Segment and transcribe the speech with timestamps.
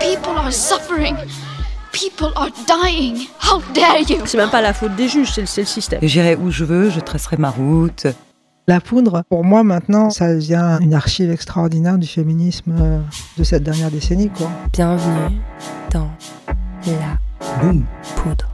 [0.00, 1.14] People are suffering.
[1.92, 3.26] People are dying.
[3.38, 4.24] How dare you?
[4.26, 5.98] C'est même pas la faute des juges, c'est le, le système.
[6.02, 8.06] J'irai où je veux, je tracerai ma route.
[8.66, 13.00] La poudre, pour moi maintenant, ça devient une archive extraordinaire du féminisme euh,
[13.36, 14.30] de cette dernière décennie.
[14.30, 14.48] Quoi.
[14.72, 15.38] Bienvenue
[15.92, 16.08] dans
[16.86, 17.18] la
[17.60, 17.84] Boum.
[18.16, 18.46] poudre.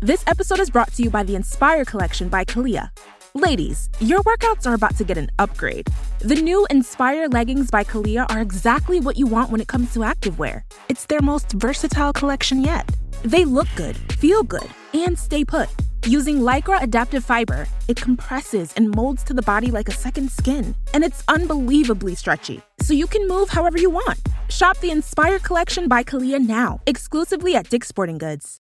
[0.00, 2.90] This episode is brought to you by the Inspire collection by Kalia.
[3.36, 5.88] Ladies, your workouts are about to get an upgrade.
[6.20, 10.04] The new Inspire leggings by Kalia are exactly what you want when it comes to
[10.04, 10.62] activewear.
[10.88, 12.88] It's their most versatile collection yet.
[13.24, 15.68] They look good, feel good, and stay put.
[16.06, 20.72] Using Lycra adaptive fiber, it compresses and molds to the body like a second skin.
[20.92, 24.20] And it's unbelievably stretchy, so you can move however you want.
[24.48, 28.60] Shop the Inspire collection by Kalia now, exclusively at Dick's Sporting Goods.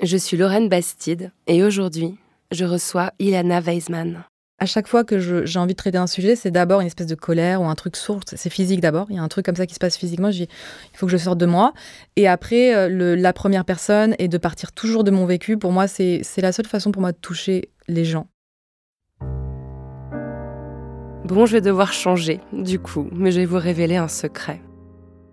[0.00, 2.16] Je suis Lorraine Bastide et aujourd'hui,
[2.52, 4.24] je reçois Ilana Weisman.
[4.58, 7.16] À chaque fois que j'ai envie de traiter un sujet, c'est d'abord une espèce de
[7.16, 8.20] colère ou un truc sourd.
[8.26, 9.06] C'est physique d'abord.
[9.10, 10.30] Il y a un truc comme ça qui se passe physiquement.
[10.30, 10.48] Je dis,
[10.92, 11.72] il faut que je sorte de moi.
[12.14, 15.58] Et après, euh, le- la première personne est de partir toujours de mon vécu.
[15.58, 18.28] Pour moi, c'est c'est la seule façon pour moi de toucher les gens.
[21.24, 24.60] Bon, je vais devoir changer, du coup, mais je vais vous révéler un secret.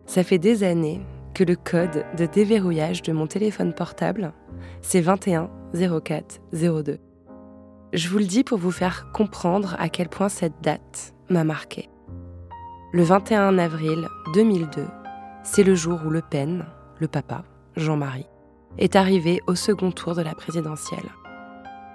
[0.08, 1.02] Ça fait des années
[1.36, 4.34] que le code de déverrouillage de mon téléphone portable,
[4.82, 6.98] c'est 21 04 02.
[7.92, 11.90] Je vous le dis pour vous faire comprendre à quel point cette date m'a marqué.
[12.94, 14.86] Le 21 avril 2002,
[15.42, 16.68] c'est le jour où Le Pen,
[17.00, 17.44] le papa,
[17.76, 18.28] Jean-Marie,
[18.78, 21.10] est arrivé au second tour de la présidentielle.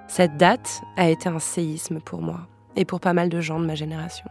[0.09, 3.67] Cette date a été un séisme pour moi et pour pas mal de gens de
[3.67, 4.27] ma génération.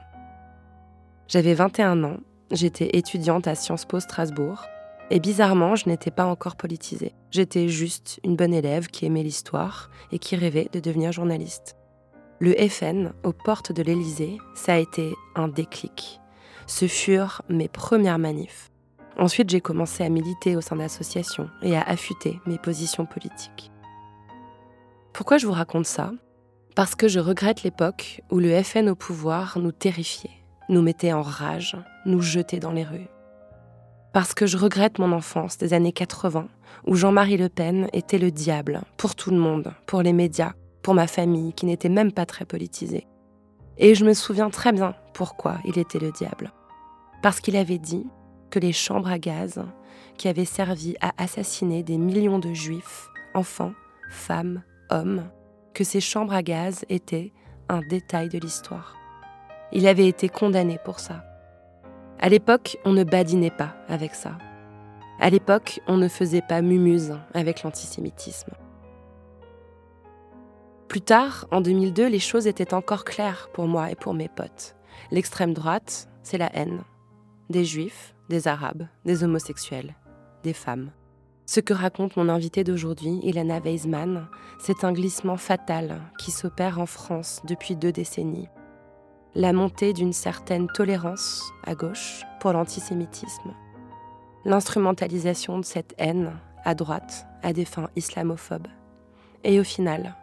[1.30, 2.18] J'avais 21 ans,
[2.51, 4.66] j'étais étudiante à Sciences Po Strasbourg,
[5.09, 7.14] et bizarrement, je n'étais pas encore politisée.
[7.31, 11.75] J'étais juste une bonne élève qui aimait l'histoire et qui rêvait de devenir journaliste.
[12.40, 16.19] Le FN, aux portes de l'Élysée, ça a été un déclic.
[16.68, 18.69] Ce furent mes premières manifs.
[19.18, 23.72] Ensuite, j'ai commencé à militer au sein d'associations et à affûter mes positions politiques.
[25.13, 26.12] Pourquoi je vous raconte ça?
[26.75, 31.22] Parce que je regrette l'époque où le FN au pouvoir nous terrifiait, nous mettait en
[31.22, 33.08] rage, nous jetait dans les rues.
[34.13, 36.47] Parce que je regrette mon enfance des années 80,
[36.85, 40.53] où Jean-Marie Le Pen était le diable pour tout le monde, pour les médias,
[40.84, 43.07] pour ma famille qui n'était même pas très politisée.
[43.79, 46.51] Et je me souviens très bien pourquoi il était le diable.
[47.24, 48.06] Parce qu'il avait dit
[48.51, 49.63] que les chambres à gaz,
[50.19, 53.74] qui avaient servi à assassiner des millions de juifs, enfants,
[54.12, 55.24] femmes, hommes,
[55.74, 57.34] que ces chambres à gaz étaient
[57.68, 58.95] un détail de l'histoire.
[59.72, 61.24] Il avait été condamné pour ça.
[62.23, 64.38] À l'époque, on ne badinait pas avec ça.
[65.19, 68.53] À l'époque, on ne faisait pas mumuse avec l'antisémitisme.
[70.88, 74.78] Plus tard, en 2002, les choses étaient encore claires pour moi et pour mes potes.
[75.12, 76.85] L'extrême droite, c'est la haine.
[77.50, 79.94] Des juifs, des arabes, des homosexuels,
[80.44, 80.91] des femmes.
[81.45, 84.29] Ce que raconte mon invité d'aujourd'hui, Ilana Weisman,
[84.59, 88.47] c'est un glissement fatal qui s'opère en France depuis deux décennies.
[89.35, 93.55] La montée d'une certaine tolérance à gauche pour l'antisémitisme.
[94.45, 96.33] L'instrumentalisation de cette haine
[96.63, 98.67] à droite à des fins islamophobes.
[99.44, 100.16] Et au final,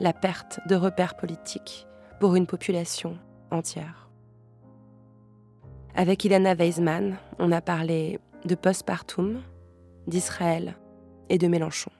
[0.00, 1.86] la perte de repères politiques
[2.20, 3.16] pour une population
[3.50, 4.10] entière.
[5.94, 9.40] Avec Ilana Weisman, on a parlé de postpartum,
[10.06, 10.76] d'Israël
[11.30, 11.90] et de Mélenchon.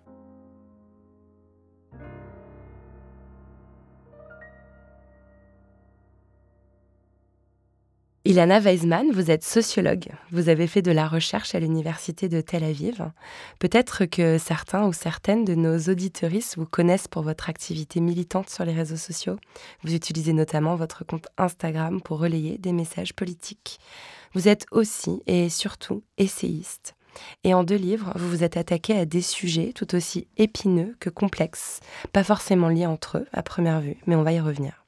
[8.24, 10.08] Ilana Weisman, vous êtes sociologue.
[10.32, 13.10] Vous avez fait de la recherche à l'université de Tel Aviv.
[13.60, 18.64] Peut-être que certains ou certaines de nos auditeuristes vous connaissent pour votre activité militante sur
[18.64, 19.36] les réseaux sociaux.
[19.82, 23.78] Vous utilisez notamment votre compte Instagram pour relayer des messages politiques.
[24.34, 26.96] Vous êtes aussi et surtout essayiste.
[27.44, 31.08] Et en deux livres, vous vous êtes attaqué à des sujets tout aussi épineux que
[31.08, 31.80] complexes,
[32.12, 34.84] pas forcément liés entre eux à première vue, mais on va y revenir.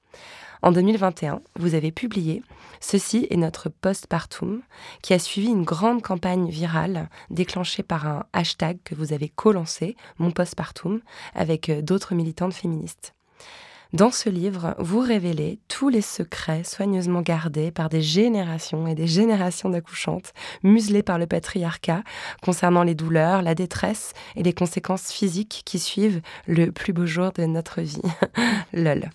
[0.62, 2.42] En 2021, vous avez publié
[2.80, 4.60] Ceci est notre postpartum,
[5.02, 9.96] qui a suivi une grande campagne virale déclenchée par un hashtag que vous avez co-lancé,
[10.18, 11.00] Mon postpartum,
[11.34, 13.14] avec d'autres militantes féministes.
[13.92, 19.08] Dans ce livre, vous révélez tous les secrets soigneusement gardés par des générations et des
[19.08, 20.32] générations d'accouchantes,
[20.62, 22.04] muselées par le patriarcat,
[22.40, 27.32] concernant les douleurs, la détresse et les conséquences physiques qui suivent le plus beau jour
[27.32, 28.00] de notre vie.
[28.72, 29.10] Lol.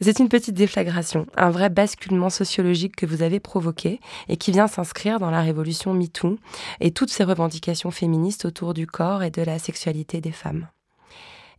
[0.00, 4.00] C'est une petite déflagration, un vrai basculement sociologique que vous avez provoqué
[4.30, 6.38] et qui vient s'inscrire dans la révolution MeToo
[6.80, 10.66] et toutes ces revendications féministes autour du corps et de la sexualité des femmes.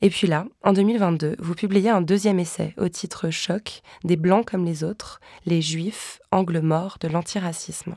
[0.03, 4.45] Et puis là, en 2022, vous publiez un deuxième essai au titre Choc, des Blancs
[4.45, 7.95] comme les autres, les Juifs, angle mort de l'antiracisme.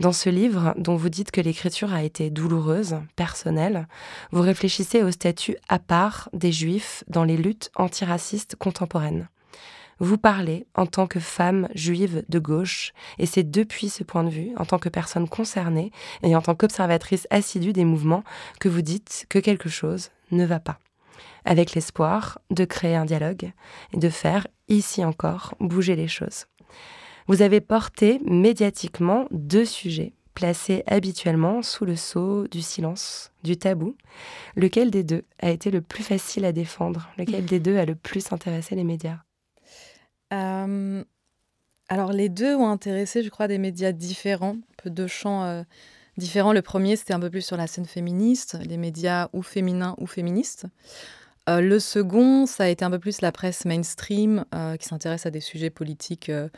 [0.00, 3.86] Dans ce livre, dont vous dites que l'écriture a été douloureuse, personnelle,
[4.32, 9.28] vous réfléchissez au statut à part des Juifs dans les luttes antiracistes contemporaines.
[10.00, 14.30] Vous parlez en tant que femme juive de gauche, et c'est depuis ce point de
[14.30, 15.92] vue, en tant que personne concernée
[16.24, 18.24] et en tant qu'observatrice assidue des mouvements,
[18.58, 20.80] que vous dites que quelque chose ne va pas
[21.44, 23.52] avec l'espoir de créer un dialogue
[23.92, 26.46] et de faire, ici encore, bouger les choses.
[27.28, 33.96] Vous avez porté médiatiquement deux sujets placés habituellement sous le sceau du silence, du tabou.
[34.56, 37.10] Lequel des deux a été le plus facile à défendre?
[37.18, 39.18] Lequel des deux a le plus intéressé les médias?
[40.32, 41.04] Euh,
[41.88, 45.62] Alors les deux ont intéressé, je crois, des médias différents, un peu deux champs euh,
[46.16, 46.52] différents.
[46.52, 50.06] Le premier, c'était un peu plus sur la scène féministe, les médias ou féminins ou
[50.06, 50.66] féministes.
[51.48, 55.26] Euh, le second, ça a été un peu plus la presse mainstream euh, qui s'intéresse
[55.26, 56.48] à des sujets politiques euh,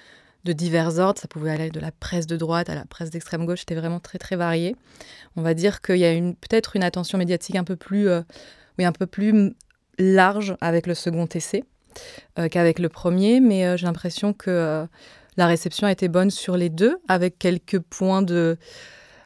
[0.44, 1.20] de divers ordres.
[1.20, 3.60] Ça pouvait aller de la presse de droite à la presse d'extrême gauche.
[3.60, 4.76] C'était vraiment très très varié.
[5.36, 8.08] On va dire qu'il y a peut-être une attention médiatique un peu plus,
[8.78, 9.54] oui, un peu plus
[9.98, 11.64] large avec le second essai
[12.50, 14.86] qu'avec le premier, mais j'ai l'impression que
[15.36, 18.58] la réception a été bonne sur les deux, avec quelques points de,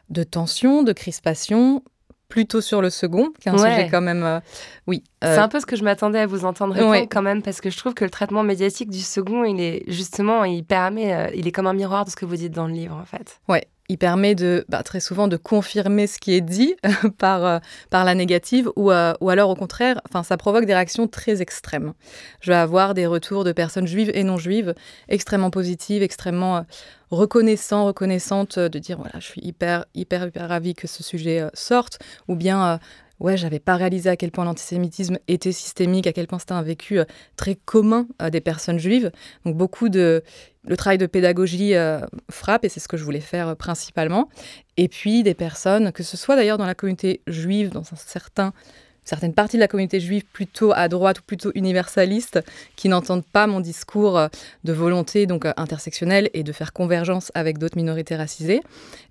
[0.09, 1.83] de tension, de crispation,
[2.29, 4.23] plutôt sur le second, qui est un sujet quand même.
[4.23, 4.39] Euh,
[4.87, 5.03] oui.
[5.23, 7.59] Euh, C'est un peu ce que je m'attendais à vous entendre répondre quand même, parce
[7.59, 11.29] que je trouve que le traitement médiatique du second, il est justement, il permet, euh,
[11.35, 13.39] il est comme un miroir de ce que vous dites dans le livre, en fait.
[13.47, 16.75] Ouais, il permet de, bah, très souvent de confirmer ce qui est dit
[17.17, 21.93] par, par la négative ou, ou alors au contraire, ça provoque des réactions très extrêmes.
[22.41, 24.75] Je vais avoir des retours de personnes juives et non juives
[25.07, 26.63] extrêmement positives, extrêmement
[27.11, 31.47] euh, reconnaissants, reconnaissantes de dire voilà, je suis hyper, hyper, hyper ravie que ce sujet
[31.53, 32.79] sorte ou bien
[33.19, 36.61] ouais, j'avais pas réalisé à quel point l'antisémitisme était systémique, à quel point c'était un
[36.61, 36.99] vécu
[37.35, 39.11] très commun des personnes juives.
[39.45, 40.23] Donc beaucoup de
[40.69, 44.29] le travail de pédagogie euh, frappe, et c'est ce que je voulais faire euh, principalement.
[44.77, 48.53] Et puis des personnes, que ce soit d'ailleurs dans la communauté juive, dans un certain
[49.09, 52.39] certaines parties de la communauté juive plutôt à droite ou plutôt universaliste
[52.75, 54.27] qui n'entendent pas mon discours euh,
[54.63, 58.61] de volonté donc euh, intersectionnelle et de faire convergence avec d'autres minorités racisées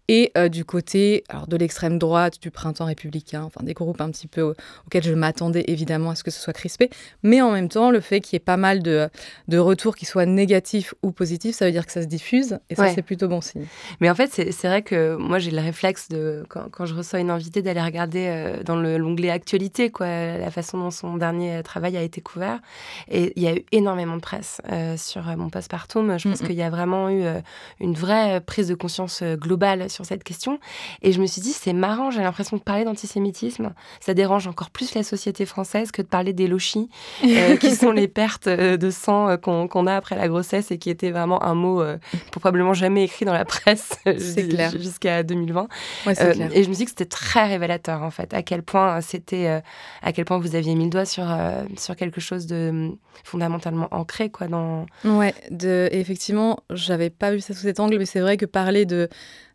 [0.09, 4.11] et euh, du côté alors, de l'extrême droite, du printemps républicain, enfin des groupes un
[4.11, 4.55] petit peu
[4.87, 6.91] auxquels je m'attendais évidemment à ce que ce soit crispé,
[7.23, 9.09] mais en même temps le fait qu'il y ait pas mal de,
[9.49, 12.75] de retours qui soient négatifs ou positifs, ça veut dire que ça se diffuse et
[12.75, 13.67] ça c'est plutôt bon signe.
[14.01, 17.21] Mais en fait c'est vrai que moi j'ai le réflexe de quand, quand, je reçois
[17.21, 22.03] une invitée d'aller regarder dans l'onglet actualité quoi, la façon dont son dernier travail a
[22.03, 22.61] été couvert.
[23.09, 26.19] Et il y a eu énormément de presse euh, sur euh, mon postpartum.
[26.19, 27.41] Je pense qu'il y a vraiment eu euh,
[27.81, 30.59] une vraie prise de conscience globale sur cette question.
[31.03, 33.73] Et je me suis dit, c'est marrant, j'ai l'impression de parler d'antisémitisme.
[34.01, 36.89] Ça dérange encore plus la société française que de parler des lochis,
[37.61, 41.43] qui sont les pertes de sang qu'on a après la grossesse et qui était vraiment
[41.43, 41.83] un mot
[42.31, 43.99] probablement jamais écrit dans la presse
[44.77, 45.69] jusqu'à 2020.
[46.07, 49.63] et je me suis dit que c'était très révélateur, en fait, à quel point c'était
[50.03, 52.97] à quel point vous aviez mis le doigt sur, euh, sur quelque chose de hum,
[53.25, 54.87] fondamentalement ancré quoi, dans...
[55.05, 58.87] Ouais, de, effectivement, j'avais pas vu ça sous cet angle, mais c'est vrai que parler
[58.87, 59.09] de,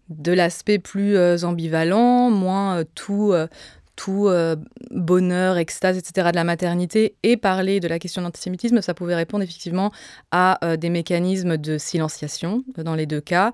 [0.09, 3.33] de l'aspect plus euh, ambivalent, moins euh, tout,
[3.95, 4.55] tout euh,
[4.91, 6.29] bonheur, extase, etc.
[6.31, 9.91] de la maternité et parler de la question de l'antisémitisme, ça pouvait répondre effectivement
[10.31, 13.51] à euh, des mécanismes de silenciation euh, dans les deux cas,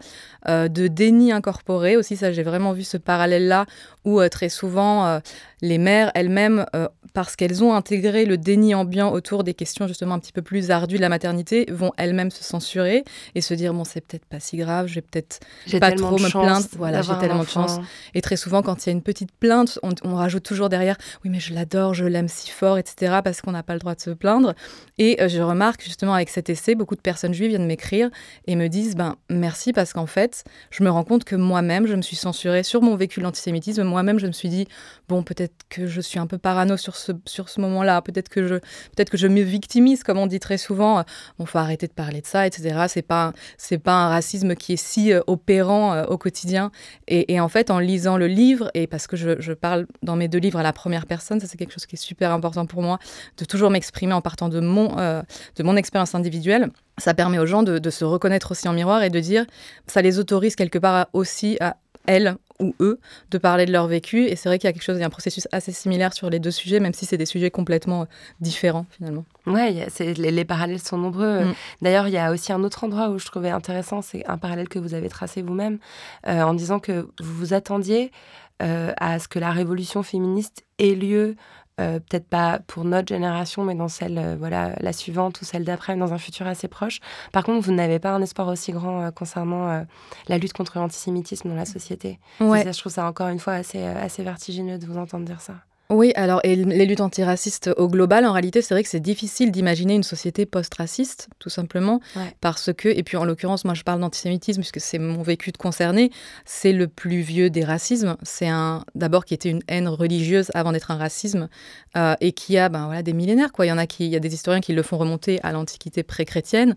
[0.48, 3.65] de déni incorporé aussi, ça j'ai vraiment vu ce parallèle-là
[4.05, 5.19] où très souvent
[5.62, 6.65] les mères elles-mêmes,
[7.13, 10.72] parce qu'elles ont intégré le déni ambiant autour des questions justement un petit peu plus
[10.72, 13.03] ardues de la maternité, vont elles-mêmes se censurer
[13.36, 15.39] et se dire bon c'est peut-être pas si grave, je vais peut-être
[15.79, 17.79] pas trop me plaindre, voilà j'ai tellement de chance.
[18.13, 20.95] Et très souvent quand il y a une petite plainte, on, on rajoute toujours derrière,
[21.24, 23.95] oui, mais je l'adore, je l'aime si fort, etc., parce qu'on n'a pas le droit
[23.95, 24.53] de se plaindre.
[25.00, 28.12] Et euh, je remarque justement avec cet essai, beaucoup de personnes juives viennent m'écrire
[28.45, 31.95] et me disent, ben merci, parce qu'en fait, je me rends compte que moi-même, je
[31.95, 33.81] me suis censurée sur mon vécu de l'antisémitisme.
[33.83, 34.67] Moi-même, je me suis dit,
[35.07, 38.48] bon, peut-être que je suis un peu parano sur ce, sur ce moment-là, peut-être que,
[38.48, 38.55] je,
[38.95, 41.03] peut que je me victimise, comme on dit très souvent,
[41.39, 42.86] bon, faut arrêter de parler de ça, etc.
[42.88, 46.71] C'est pas, c'est pas un racisme qui est si euh, opérant euh, au quotidien.
[47.07, 50.27] Et, en fait, en lisant le livre, et parce que je, je parle dans mes
[50.27, 51.39] deux livres à la première personne.
[51.39, 52.99] Ça, c'est quelque chose qui est super important pour moi,
[53.38, 56.69] de toujours m'exprimer en partant de mon, de mon expérience individuelle.
[56.97, 59.45] Ça permet aux gens de, de, se reconnaître aussi en miroir et de dire,
[59.88, 62.99] ça les autorise quelque part aussi à elles ou eux
[63.31, 64.25] de parler de leur vécu.
[64.25, 66.13] Et c'est vrai qu'il y a quelque chose, il y a un processus assez similaire
[66.13, 68.07] sur les deux sujets, même si c'est des sujets complètement
[68.41, 69.25] différents finalement.
[69.45, 71.45] Ouais, les, les, parallèles sont nombreux.
[71.45, 71.53] Mm.
[71.81, 74.67] D'ailleurs, il y a aussi un autre endroit où je trouvais intéressant, c'est un parallèle
[74.67, 75.79] que vous avez tracé vous-même,
[76.27, 80.95] euh, en disant que vous vous attendiez euh, à ce que la révolution féministe ait
[80.95, 81.35] lieu
[81.79, 85.63] euh, peut-être pas pour notre génération, mais dans celle, euh, voilà, la suivante ou celle
[85.63, 86.99] d'après, dans un futur assez proche.
[87.31, 89.85] Par contre, vous n'avez pas un espoir aussi grand euh, concernant
[90.27, 92.19] la lutte contre l'antisémitisme dans la société.
[92.39, 92.63] Ouais.
[92.63, 95.55] Ça, je trouve ça encore une fois assez, assez vertigineux de vous entendre dire ça.
[95.91, 99.51] Oui, alors, et les luttes antiracistes au global, en réalité, c'est vrai que c'est difficile
[99.51, 102.00] d'imaginer une société post-raciste, tout simplement,
[102.41, 105.58] parce que, et puis en l'occurrence, moi je parle d'antisémitisme puisque c'est mon vécu de
[105.58, 106.12] concerné,
[106.46, 108.17] c'est le plus vieux des racismes.
[108.22, 111.50] C'est un, d'abord, qui était une haine religieuse avant d'être un racisme,
[111.98, 113.51] euh, et qui a ben, voilà, des millénaires.
[113.51, 113.65] Quoi.
[113.65, 115.51] Il y en a qui, il y a des historiens qui le font remonter à
[115.51, 116.75] l'Antiquité pré-chrétienne.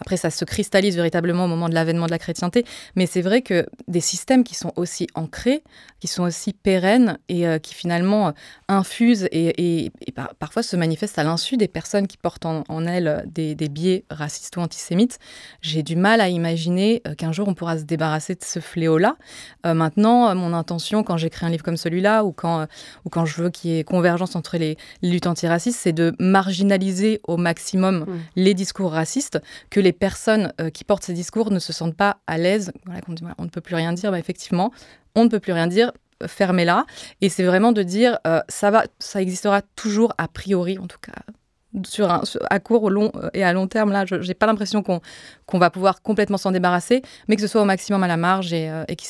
[0.00, 2.64] Après, ça se cristallise véritablement au moment de l'avènement de la chrétienté.
[2.96, 5.62] Mais c'est vrai que des systèmes qui sont aussi ancrés,
[6.00, 8.32] qui sont aussi pérennes et euh, qui finalement
[8.68, 9.90] infuse et,
[10.38, 14.60] parfois se manifeste à l'insu des personnes qui portent en, elles des, biais racistes ou
[14.60, 15.18] antisémites.
[15.60, 19.16] J'ai du mal à imaginer euh, qu'un jour on pourra se débarrasser de ce fléau-là.
[19.66, 22.66] Euh, maintenant, euh, mon intention quand j'écris un livre comme celui-là ou quand,
[23.04, 27.20] ou quand je veux qu'il y ait convergence entre les, luttes antiracistes, c'est de marginaliser
[27.24, 28.06] au maximum mmh.
[28.36, 32.38] les discours racistes, que les personnes qui portent ces discours ne se sentent pas à
[32.38, 32.72] l'aise.
[32.86, 33.00] Voilà,
[33.38, 34.72] on ne peut plus rien dire, bah, effectivement,
[35.14, 35.92] on ne peut plus rien dire
[36.26, 36.86] fermez-la.
[37.20, 40.98] Et c'est vraiment de dire, euh, ça, va, ça existera toujours a priori, en tout
[41.00, 41.12] cas
[41.84, 44.82] sur un, à court, long euh, et à long terme, là, je n'ai pas l'impression
[44.82, 48.52] qu'on va pouvoir complètement s'en débarrasser, mais que ce soit au maximum à la marge
[48.52, 49.08] et, euh, et qu'ils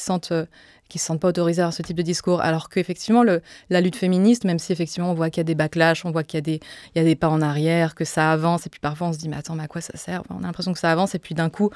[0.89, 2.43] qui se sentent pas autorisés à ce type de discours.
[2.43, 3.25] Alors qu'effectivement,
[3.71, 6.25] la lutte féministe, même si effectivement on voit qu'il y a des backlash, on voit
[6.25, 6.61] qu'il y,
[6.95, 9.29] y a des pas en arrière, que ça avance, et puis parfois on se dit,
[9.29, 10.23] mais attends, mais à quoi ça sert?
[10.31, 11.71] On a l'impression que ça avance, et puis d'un coup,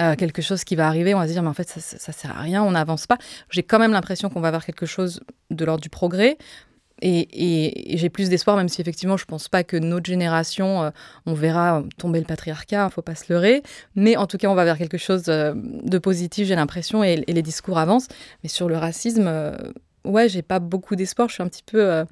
[0.00, 2.36] euh, quelque chose qui va arriver, on va se dire, mais en fait, ça, sert
[2.36, 3.18] à rien, on n'avance pas.
[3.50, 6.38] J'ai quand même l'impression qu'on va avoir quelque chose de l'ordre du progrès.
[7.00, 10.90] Et, j'ai plus d'espoir, même si effectivement, je ne pense pas que notre génération, euh,
[11.26, 13.62] on verra tomber le patriarcat, il ne faut pas se leurrer.
[13.96, 17.16] Mais en tout cas, on va vers quelque chose euh, de positif, j'ai l'impression, et,
[17.26, 18.08] les discours avancent.
[18.42, 19.30] Mais sur le racisme,
[20.04, 21.28] ouais, j'ai pas beaucoup d'espoir.
[21.28, 22.04] Je suis un petit peu.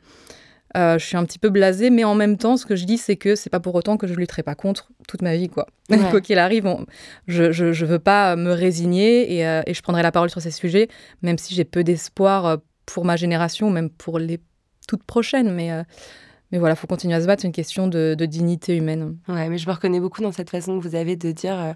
[0.76, 3.16] Je suis un petit peu blasée, mais en même temps, ce que je dis, c'est
[3.16, 5.66] que c'est pas pour autant que je lutterai pas contre toute ma vie, quoi.
[6.11, 6.68] quoi qu'il arrive,
[7.26, 10.88] je, je, veux pas me résigner et, et, je prendrai la parole sur ces sujets,
[11.23, 14.40] même si j'ai peu d'espoir pour ma génération, même pour les
[14.87, 15.83] toute prochaine, mais, euh,
[16.52, 17.42] mais voilà, il faut continuer à se battre.
[17.42, 19.16] C'est une question de, dignité humaine.
[19.28, 21.75] Ouais, mais je me reconnais beaucoup dans cette façon que vous avez de dire.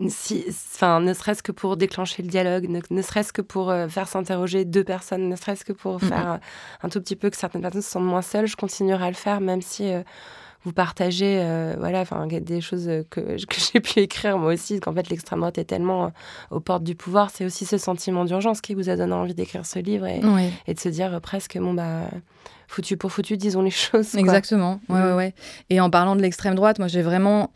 [0.00, 3.88] Euh, si, enfin, ne serait-ce que pour déclencher le dialogue, ne, serait-ce que pour euh,
[3.88, 6.40] faire s'interroger deux personnes, ne serait-ce que pour faire
[6.82, 9.14] un tout petit peu que certaines personnes se sentent moins seules, je continuerai à le
[9.14, 9.90] faire, même si
[10.64, 11.44] vous partagez
[11.78, 15.58] voilà enfin des choses que, que j'ai pu écrire moi aussi qu'en fait l'extrême droite
[15.58, 16.10] est tellement
[16.50, 19.66] aux portes du pouvoir c'est aussi ce sentiment d'urgence qui vous a donné envie d'écrire
[19.66, 20.22] ce livre et,
[20.66, 22.08] et, de se dire presque bon bah
[22.68, 24.14] foutu pour foutu, disons les choses.
[24.14, 25.34] Exactement, ouais, ouais, ouais.
[25.70, 27.50] Et en parlant de l'extrême droite, moi j'ai vraiment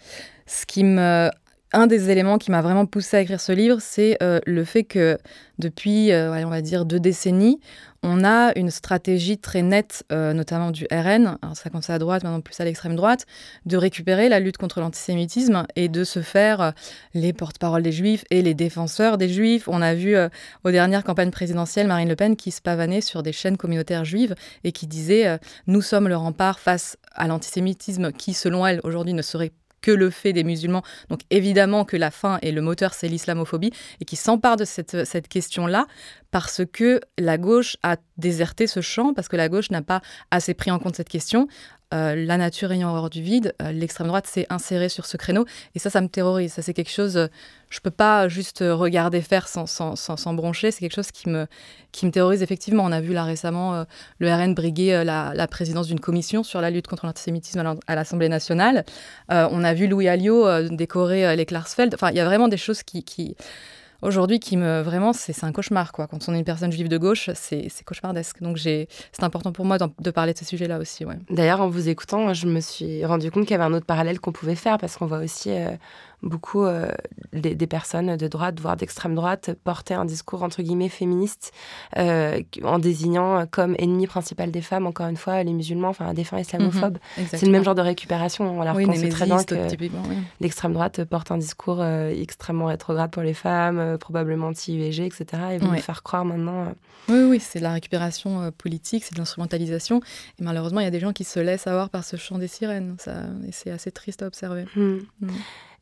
[0.46, 1.30] ce qui me
[1.72, 4.84] un des éléments qui m'a vraiment poussé à écrire ce livre, c'est euh, le fait
[4.84, 5.18] que
[5.58, 7.60] depuis, euh, on va dire, deux décennies,
[8.02, 12.40] on a une stratégie très nette, euh, notamment du RN, ça commence à droite, maintenant
[12.40, 13.26] plus à l'extrême droite,
[13.66, 16.72] de récupérer la lutte contre l'antisémitisme et de se faire
[17.12, 19.66] les porte-parole des juifs et les défenseurs des juifs.
[19.66, 20.16] On a vu
[20.62, 24.36] aux dernières campagnes présidentielles Marine Le Pen qui se pavanait sur des chaînes communautaires juives
[24.62, 29.22] et qui disait Nous sommes le rempart face à l'antisémitisme qui, selon elle, aujourd'hui ne
[29.22, 30.82] serait que le fait des musulmans.
[31.08, 35.04] Donc évidemment que la fin et le moteur, c'est l'islamophobie, et qui s'empare de cette,
[35.04, 35.86] cette question-là
[36.30, 40.54] parce que la gauche a déserté ce champ, parce que la gauche n'a pas assez
[40.54, 41.48] pris en compte cette question.
[41.94, 45.46] Euh, la nature ayant horreur du vide, euh, l'extrême droite s'est insérée sur ce créneau.
[45.74, 46.52] Et ça, ça me terrorise.
[46.52, 47.28] Ça, c'est quelque chose, euh,
[47.70, 50.70] je peux pas juste regarder faire sans, sans, sans, broncher.
[50.70, 51.46] C'est quelque chose qui me,
[51.92, 52.84] qui me terrorise effectivement.
[52.84, 53.84] On a vu là récemment
[54.18, 58.28] le RN briguer la, la, présidence d'une commission sur la lutte contre l'antisémitisme à l'Assemblée
[58.30, 58.84] nationale.
[59.28, 61.94] on a vu Louis Alliot décorer les Klarsfeld.
[61.94, 63.36] Enfin, il y a vraiment des choses qui, qui
[64.02, 66.06] aujourd'hui qui me vraiment c'est un cauchemar quoi.
[66.06, 68.42] Quand on est une personne juive de gauche, c'est cauchemardesque.
[68.42, 68.88] Donc c'est
[69.20, 71.04] important pour moi de parler de ce sujet-là aussi.
[71.30, 74.20] D'ailleurs, en vous écoutant, je me suis rendu compte qu'il y avait un autre parallèle
[74.20, 75.70] qu'on pouvait faire parce qu'on voit aussi euh,
[76.22, 76.66] beaucoup
[77.32, 81.52] des personnes de droite, voire d'extrême droite, portaient un discours entre guillemets féministe
[81.96, 86.38] en désignant comme ennemi principal des femmes, encore une fois, les musulmans, enfin des fins
[86.38, 86.98] islamophobes.
[87.16, 88.60] Mhm, c'est le même genre de récupération.
[88.60, 89.54] Alors qu'on sait très bien que
[90.40, 95.24] l'extrême droite porte un discours extrêmement rétrograde pour les femmes, probablement anti-UEG, etc.
[95.52, 96.72] Et vous faire croire maintenant.
[97.08, 100.00] Oui, oui, c'est de la récupération politique, c'est de l'instrumentalisation.
[100.38, 102.48] Et malheureusement, il y a des gens qui se laissent avoir par ce chant des
[102.48, 102.96] sirènes.
[102.98, 104.66] Ça, et c'est assez triste à observer.
[104.76, 104.98] Hmm.
[105.20, 105.28] Hmm.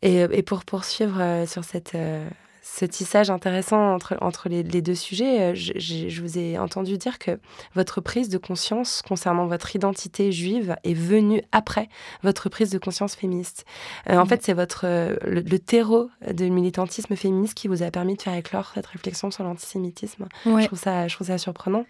[0.02, 2.28] Et, et, pour poursuivre euh, sur cette, euh,
[2.62, 7.18] ce tissage intéressant entre, entre les, deux sujets, euh, je, je, vous ai entendu dire
[7.18, 7.38] que
[7.74, 11.88] votre prise de conscience concernant votre identité juive est venue après
[12.22, 13.64] votre prise de conscience féministe.
[14.06, 14.28] En mm.
[14.28, 14.84] fait, c'est votre
[15.24, 19.44] le, terreau de militantisme féministe qui vous a permis de faire éclore cette réflexion sur
[19.44, 20.26] l'antisémitisme.
[20.44, 21.86] Je, trouve ça, je trouve ça surprenant.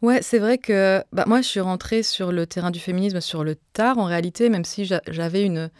[0.00, 3.42] Ouais, c'est vrai que bah, moi, je suis rentrée sur le terrain du féminisme sur
[3.42, 5.70] le tard, en réalité, même si j'avais une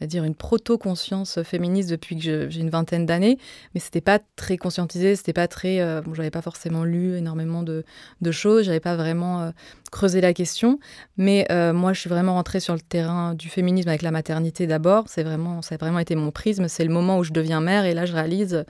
[0.00, 3.38] à dire une proto-conscience féministe depuis que j'ai une vingtaine d'années,
[3.74, 7.62] mais c'était pas très conscientisé, c'était pas très, euh, bon, j'avais pas forcément lu énormément
[7.62, 7.84] de,
[8.20, 9.50] de choses, j'avais pas vraiment euh,
[9.90, 10.78] creusé la question,
[11.16, 14.66] mais euh, moi je suis vraiment rentrée sur le terrain du féminisme avec la maternité
[14.66, 17.60] d'abord, c'est vraiment, ça a vraiment été mon prisme, c'est le moment où je deviens
[17.60, 18.64] mère et là je réalise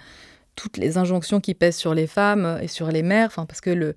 [0.57, 3.71] toutes les injonctions qui pèsent sur les femmes et sur les mères, enfin parce que
[3.71, 3.95] le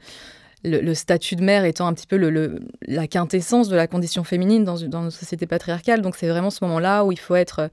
[0.64, 2.18] le, statut de mère étant un petit peu
[2.88, 6.02] la quintessence de la condition féminine dans, dans une société patriarcale.
[6.02, 7.70] Donc c'est vraiment ce moment-là où il faut être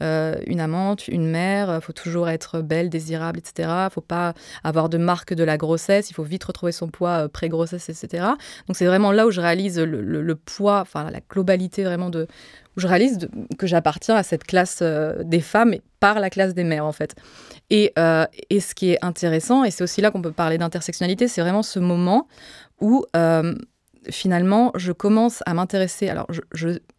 [0.00, 3.68] une amante, une mère, il faut toujours être belle, désirable, etc.
[3.90, 7.28] Faut pas avoir de marque de la grossesse, il faut vite retrouver son poids euh,
[7.28, 8.24] pré-grossesse, etc.
[8.66, 12.26] Donc c'est vraiment là où je réalise le, poids, enfin la globalité vraiment de...
[12.76, 13.28] où je réalise
[13.58, 17.14] que j'appartiens à cette classe euh, des femmes par la classe des mères en fait.
[17.68, 17.92] Et,
[18.48, 21.62] et ce qui est intéressant, et c'est aussi là qu'on peut parler d'intersectionnalité, c'est vraiment
[21.62, 22.26] ce moment
[22.80, 23.04] où
[24.08, 26.08] finalement, je commence à m'intéresser.
[26.08, 26.26] Alors,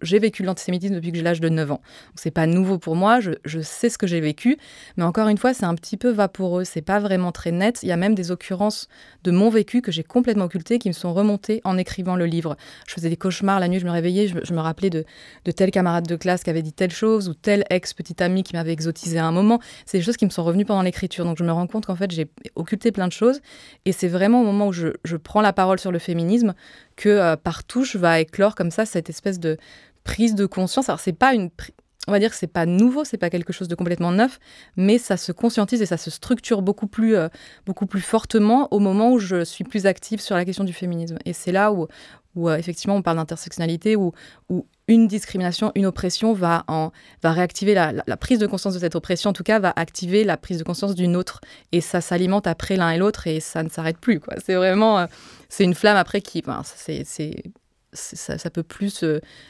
[0.01, 1.81] j'ai vécu l'antisémitisme depuis que j'ai l'âge de 9 ans.
[2.15, 4.57] C'est pas nouveau pour moi, je, sais ce que j'ai vécu,
[4.97, 7.79] mais encore une fois, c'est un petit peu vaporeux, c'est pas vraiment très net.
[7.83, 8.87] Il y a même des occurrences
[9.23, 12.55] de mon vécu que j'ai complètement occultées qui me sont remontées en écrivant le livre.
[12.87, 15.05] Je faisais des cauchemars la nuit, je me réveillais, je, me rappelais de,
[15.55, 18.73] tel camarade de classe qui avait dit telle chose ou tel ex-petit ami qui m'avait
[18.73, 19.59] exotisé à un moment.
[19.85, 21.25] C'est des choses qui me sont revenues pendant l'écriture.
[21.25, 23.41] Donc, je me rends compte qu'en fait, j'ai occulté plein de choses
[23.85, 26.53] et c'est vraiment au moment où je prends la parole sur le féminisme
[26.95, 27.61] que euh, par
[27.95, 29.57] va éclore comme ça cette espèce de
[30.03, 30.89] prise de conscience.
[30.89, 31.49] Alors c'est pas une
[32.07, 34.39] on va dire que c'est pas nouveau, c'est pas quelque chose de complètement neuf,
[34.75, 37.27] mais ça se conscientise et ça se structure beaucoup plus, euh,
[37.65, 41.19] beaucoup plus fortement au moment où je suis plus active sur la question du féminisme.
[41.25, 41.87] Et c'est là où,
[42.35, 44.13] où euh, effectivement on parle d'intersectionnalité, où,
[44.49, 48.95] où une discrimination, une oppression va, en, va réactiver la, prise de conscience de cette
[48.95, 51.39] oppression, en tout cas va activer la prise de conscience d'une autre.
[51.71, 54.19] Et ça s'alimente après l'un et l'autre et ça ne s'arrête plus.
[54.43, 55.05] C'est vraiment,
[55.51, 57.03] c'est une flamme après qui, enfin, c'est
[57.93, 59.03] ça, ça, peut plus,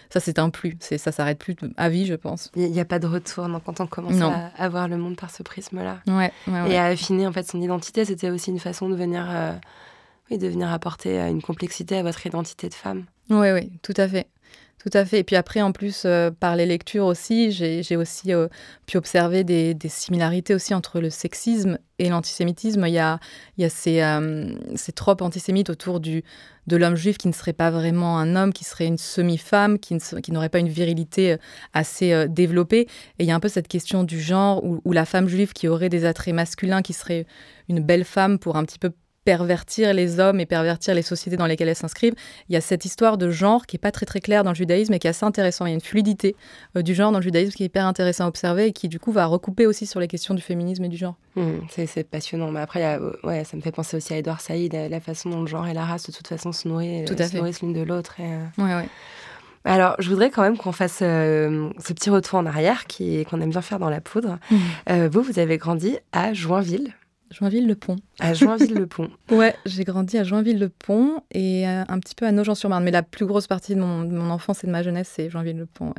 [0.09, 2.49] ça c'est un plus, ça s'arrête plus à vie, je pense.
[2.55, 5.29] Il n'y a, pas de retour quand on commence à, à, voir le monde par
[5.29, 6.01] ce prisme-là.
[6.07, 6.33] Ouais,
[6.67, 9.53] Et à affiner en fait son identité, c'était aussi une façon de venir, euh,
[10.31, 13.05] oui, de venir apporter euh, une complexité à votre identité de femme.
[13.29, 14.25] Oui, oui, tout à fait.
[14.83, 15.19] Tout à fait.
[15.19, 18.47] Et puis après, en plus, euh, par les lectures aussi, j'ai aussi euh,
[18.87, 22.83] pu observer des, similarités aussi entre le sexisme et l'antisémitisme.
[22.87, 23.19] Il y a,
[23.59, 26.23] euh, ces, tropes antisémites autour du,
[26.65, 29.95] de l'homme juif qui ne serait pas vraiment un homme, qui serait une semi-femme, qui,
[30.23, 31.37] qui n'aurait pas une virilité
[31.73, 32.87] assez développée.
[33.19, 35.53] Et il y a un peu cette question du genre où, où la femme juive
[35.53, 37.27] qui aurait des attraits masculins, qui serait
[37.69, 38.91] une belle femme pour un petit peu
[39.23, 42.15] pervertir les hommes et pervertir les sociétés dans lesquelles elles s'inscrivent.
[42.49, 44.55] Il y a cette histoire de genre qui est pas très très claire dans le
[44.55, 45.65] judaïsme et qui est assez intéressant.
[45.65, 46.35] Il y a une fluidité
[46.75, 48.99] euh, du genre dans le judaïsme qui est hyper intéressant à observer et qui du
[48.99, 51.15] coup va recouper aussi sur les questions du féminisme et du genre.
[51.35, 52.51] Mmh, c'est passionnant.
[52.51, 55.47] Mais après, ouais, ça me fait penser aussi à Edouard Saïd, la façon dont le
[55.47, 57.81] genre et la race de toute façon se, nourrissent, Tout à se nourrissent l'une de
[57.81, 58.19] l'autre.
[58.19, 58.23] Et...
[58.23, 58.89] Euh, ouais, ouais.
[59.63, 63.51] Alors, je voudrais quand même qu'on fasse euh, ce petit retour en arrière qu'on aime
[63.51, 64.39] bien faire dans la poudre.
[64.49, 65.05] Mmh.
[65.11, 66.95] vous, vous avez grandi à Joinville.
[67.31, 67.95] Joinville-le-Pont.
[68.19, 69.09] À Joinville-le-Pont.
[69.31, 72.83] ouais, j'ai grandi à Joinville-le-Pont et euh, un petit peu à Nogent-sur-Marne.
[72.83, 75.93] Mais la plus grosse partie de mon, enfance et de ma jeunesse, c'est Joinville-le-Pont.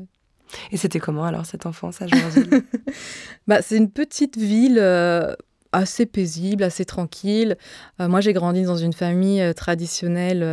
[0.70, 2.62] Et c'était comment alors cette enfance à Joinville?
[3.46, 5.34] Bah, C'est une petite ville euh,
[5.72, 7.56] assez paisible, assez tranquille.
[7.98, 10.46] Euh, moi, j'ai grandi dans une famille traditionnelle,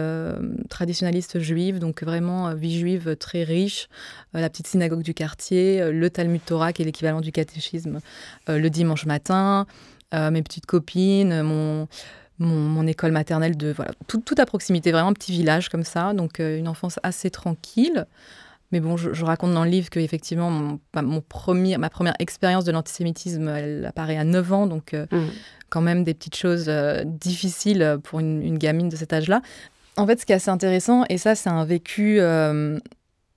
[0.69, 3.89] traditionnaliste juive, donc vraiment vie juive très riche.
[4.33, 7.99] la petite synagogue du quartier, le Talmud Torah, qui est l'équivalent du catéchisme,
[8.47, 9.67] le dimanche matin.
[10.15, 11.88] Euh, mes petites copines, mon,
[12.39, 16.39] mon, école maternelle, de voilà, tout, à proximité, vraiment un petit village comme ça, donc
[16.39, 18.08] euh, une enfance assez tranquille.
[18.72, 22.65] Mais bon, je, raconte dans le livre que effectivement, mon, mon premier, ma première expérience
[22.65, 25.17] de l'antisémitisme, elle apparaît à 9 ans, donc euh, mmh.
[25.69, 26.69] quand même des petites choses
[27.06, 29.41] difficiles pour une, une, gamine de cet âge-là.
[29.95, 32.19] En fait, ce qui est assez intéressant, et ça, c'est un vécu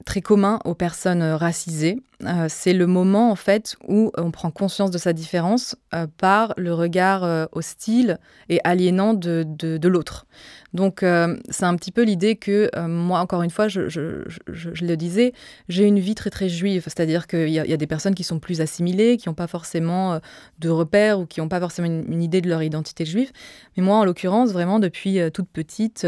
[0.05, 4.91] très commun aux personnes racisées, euh, c'est le moment en fait où on prend conscience
[4.91, 10.27] de sa différence euh, par le regard euh, hostile et aliénant de, de, l'autre.
[10.73, 11.05] Donc
[11.51, 15.35] c'est un petit peu l'idée que moi, encore une fois, je, je, le disais,
[15.69, 18.39] j'ai une vie très très juive, c'est-à-dire qu'il y, y, a des personnes qui sont
[18.39, 20.19] plus assimilées, qui n'ont pas forcément
[20.61, 23.33] de repères ou qui n'ont pas forcément une, une, idée de leur identité juive.
[23.77, 26.07] Mais moi, en l'occurrence, vraiment depuis toute petite,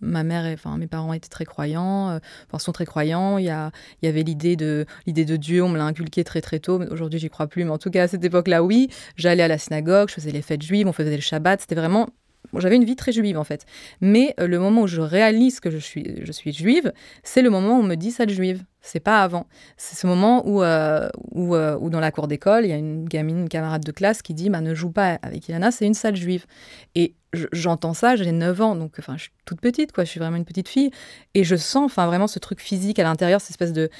[0.00, 3.38] ma mère, enfin mes parents étaient très croyants, enfin sont très croyants.
[3.38, 6.58] Il y, y avait l'idée de l'idée de Dieu, on me l'a inculqué très très
[6.58, 6.82] tôt.
[6.90, 8.88] Aujourd'hui, j'y crois plus, mais en tout cas à cette époque-là, oui.
[9.16, 11.60] J'allais à la synagogue, je faisais les fêtes juives, on faisait le Shabbat.
[11.60, 12.08] C'était vraiment
[12.54, 13.64] j'avais une vie très juive en fait.
[14.00, 17.50] Mais euh, le moment où je réalise que je suis, je suis juive, c'est le
[17.50, 18.64] moment où on me dit sale juive.
[18.80, 19.46] C'est pas avant.
[19.76, 22.76] C'est ce moment où, euh, où, euh, où, dans la cour d'école, il y a
[22.76, 25.86] une gamine, une camarade de classe qui dit bah, ne joue pas avec Ilana, c'est
[25.86, 26.46] une sale juive.
[26.94, 27.14] Et
[27.52, 30.04] j'entends ça, j'ai 9 ans, donc enfin, je suis toute petite, quoi.
[30.04, 30.90] Je suis vraiment une petite fille.
[31.34, 33.90] Et je sens enfin, vraiment ce truc physique à l'intérieur, cette espèce de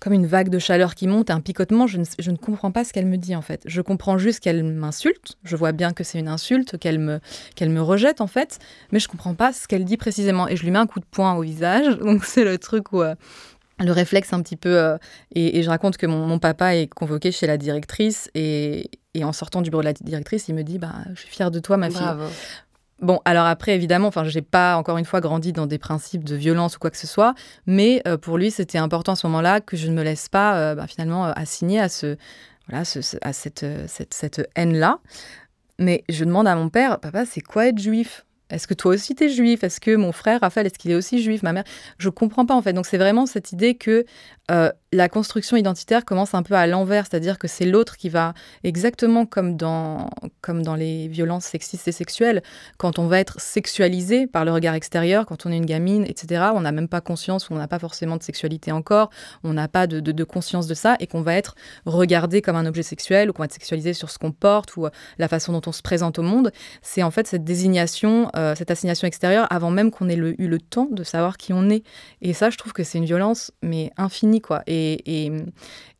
[0.00, 1.86] comme une vague de chaleur qui monte, un picotement.
[1.86, 3.62] Je ne, je ne comprends pas ce qu'elle me dit en fait.
[3.66, 5.36] Je comprends juste qu'elle m'insulte.
[5.44, 7.20] Je vois bien que c'est une insulte, qu'elle me,
[7.60, 8.58] me rejette en fait,
[8.92, 10.48] mais je comprends pas ce qu'elle dit précisément.
[10.48, 11.98] Et je lui mets un coup de poing au visage.
[11.98, 13.02] Donc c'est le truc où.
[13.02, 13.14] Euh,
[13.82, 14.76] le réflexe un petit peu.
[14.76, 14.98] Euh,
[15.34, 19.24] et, et, je raconte que mon, mon, papa est convoqué chez la directrice et, et,
[19.24, 21.60] en sortant du bureau de la directrice, il me dit bah, Je suis fière de
[21.60, 22.24] toi, ma Bravo.
[23.00, 26.36] Bon, alors après, évidemment, enfin, j'ai pas encore une fois grandi dans des principes de
[26.36, 27.34] violence ou quoi que ce soit,
[27.66, 30.58] mais euh, pour lui, c'était important à ce moment-là que je ne me laisse pas
[30.58, 32.16] euh, bah, finalement euh, assigner à ce,
[32.68, 32.82] voilà,
[33.22, 34.98] à cette, cette, cette haine-là.
[35.78, 38.26] Mais je demande à mon père, papa, c'est quoi être juif?
[38.50, 39.64] Est-ce que toi aussi t'es juif?
[39.64, 41.42] Est-ce que mon frère Raphaël, est-ce qu'il est aussi juif?
[41.42, 41.64] Ma mère,
[41.98, 42.72] je comprends pas en fait.
[42.72, 44.04] Donc c'est vraiment cette idée que
[44.50, 48.34] euh, la construction identitaire commence un peu à l'envers, c'est-à-dire que c'est l'autre qui va
[48.64, 50.10] exactement comme dans
[50.40, 52.42] comme dans les violences sexistes et sexuelles,
[52.76, 56.46] quand on va être sexualisé par le regard extérieur, quand on est une gamine, etc.
[56.54, 59.10] On n'a même pas conscience, ou on n'a pas forcément de sexualité encore,
[59.44, 61.54] on n'a pas de, conscience de ça, et qu'on va être
[61.86, 64.86] regardé comme un objet sexuel ou qu'on va être sexualisé sur ce qu'on porte ou
[64.86, 66.50] euh, la façon dont on se présente au monde.
[66.82, 70.58] C'est en fait cette désignation euh, cette assignation extérieure avant même qu'on ait eu le
[70.58, 71.84] temps de savoir qui on est.
[72.22, 74.62] Et ça, je trouve que c'est une violence, mais infinie, quoi.
[74.66, 75.32] Et, et,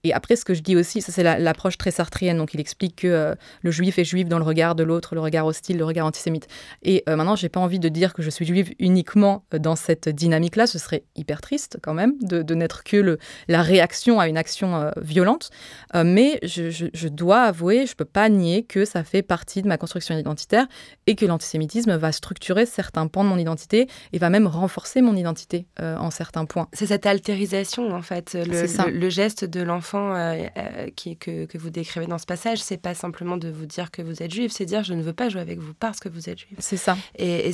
[0.03, 2.61] et après, ce que je dis aussi, ça c'est l'approche la, très sartrienne, donc il
[2.61, 5.77] explique que euh, le juif est juif dans le regard de l'autre, le regard hostile,
[5.77, 6.49] le regard antisémite.
[6.83, 9.77] Et euh, maintenant, j'ai pas envie de dire que je suis juive uniquement euh, dans
[9.77, 14.21] cette dynamique-là, ce serait hyper triste quand même de, de n'être que le, la réaction
[14.21, 15.51] à une action euh, violente.
[15.95, 19.69] mais je, je, je, dois avouer, je peux pas nier que ça fait partie de
[19.69, 20.67] ma construction identitaire
[21.07, 25.17] et que l'antisémitisme va structurer certains pans de mon identité et va même renforcer mon
[25.17, 26.69] identité en certains points.
[26.73, 31.45] C'est cette altérisation en fait, le, le, le geste de l'enfant euh, euh, qui, que,
[31.45, 34.33] que, vous décrivez dans ce passage, c'est pas simplement de vous dire que vous êtes
[34.33, 36.55] juif, c'est dire je ne veux pas jouer avec vous parce que vous êtes juif.
[36.59, 36.97] C'est ça.
[37.17, 37.53] Et, et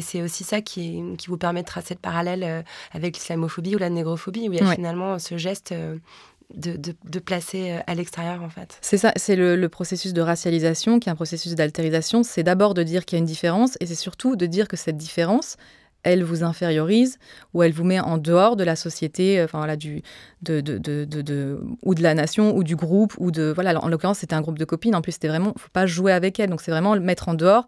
[0.00, 3.78] c'est aussi ça qui, qui, vous permet de tracer le parallèle euh, avec l'islamophobie ou
[3.78, 4.74] la négrophobie, où il y a ouais.
[4.74, 8.78] finalement ce geste de, de, de, placer à l'extérieur, en fait.
[8.80, 12.22] C'est ça, c'est le, le, processus de racialisation qui est un processus d'altérisation.
[12.22, 14.76] C'est d'abord de dire qu'il y a une différence et c'est surtout de dire que
[14.76, 15.56] cette différence,
[16.02, 17.18] elle vous infériorise
[17.54, 20.02] ou elle vous met en dehors de la société, enfin voilà, du,
[20.42, 23.78] de, de, de, de, ou de la nation ou du groupe ou de voilà.
[23.82, 24.94] En l'occurrence, c'était un groupe de copines.
[24.94, 26.50] En plus, c'était vraiment, faut pas jouer avec elles.
[26.50, 27.66] Donc c'est vraiment le mettre en dehors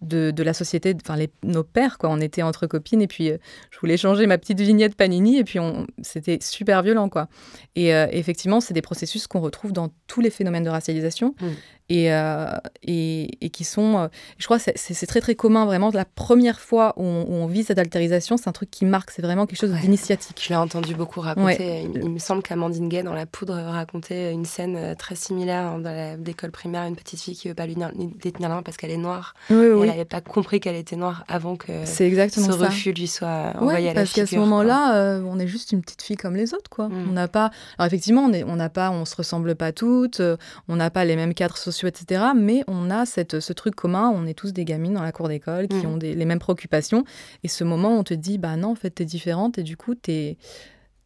[0.00, 2.08] de, de, la société, enfin nos pères quoi.
[2.10, 3.38] On était entre copines et puis euh,
[3.70, 5.58] je voulais changer ma petite vignette Panini et puis
[6.02, 7.28] c'était super violent quoi.
[7.76, 11.34] Et euh, effectivement, c'est des processus qu'on retrouve dans tous les phénomènes de racialisation.
[11.40, 11.46] Mmh.
[11.92, 12.46] Et, euh,
[12.84, 14.08] et, et, qui sont,
[14.38, 15.90] je crois, c'est très très commun vraiment.
[15.92, 19.10] La première fois où on, où on vit cette altérisation, c'est un truc qui marque,
[19.10, 19.80] c'est vraiment quelque chose ouais.
[19.80, 20.40] d'initiatique.
[20.40, 21.44] Je l'ai entendu beaucoup raconter.
[21.58, 21.90] Ouais.
[21.92, 26.16] Il, il, me semble qu'Amandine Gay, dans La Poudre, racontait une scène très similaire dans
[26.24, 27.74] l'école primaire, une petite fille qui ne veut pas lui
[28.22, 29.34] détenir la main parce qu'elle est noire.
[29.50, 29.89] Oui, oui.
[29.90, 32.66] Elle n'avait pas compris qu'elle était noire avant que exactement ce ça.
[32.66, 35.72] refus lui soit envoyé ouais, à la parce qu'à ce moment-là, euh, on est juste
[35.72, 36.88] une petite fille comme les autres, quoi.
[36.88, 37.06] Mm.
[37.08, 37.50] On n'a pas.
[37.78, 40.36] Alors effectivement, on n'a pas, on se ressemble pas toutes, euh,
[40.68, 42.22] on n'a pas les mêmes cadres sociaux, etc.
[42.36, 45.28] Mais on a cette, ce truc commun, on est tous des gamines dans la cour
[45.28, 45.90] d'école qui mmh.
[45.90, 47.04] ont des, les mêmes préoccupations.
[47.44, 49.94] Et ce moment, on te dit, bah non, en fait, t'es différente et du coup,
[49.94, 50.38] t'es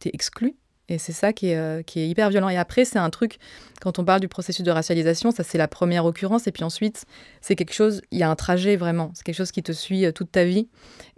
[0.05, 0.55] es exclue.
[0.87, 2.49] Et c'est ça qui est, euh, qui est, hyper violent.
[2.49, 3.37] Et après, c'est un truc,
[3.81, 6.47] quand on parle du processus de racialisation, ça c'est la première occurrence.
[6.47, 7.05] Et puis ensuite,
[7.41, 9.11] c'est quelque chose, il y a un trajet vraiment.
[9.13, 10.67] C'est quelque chose qui te suit euh, toute ta vie.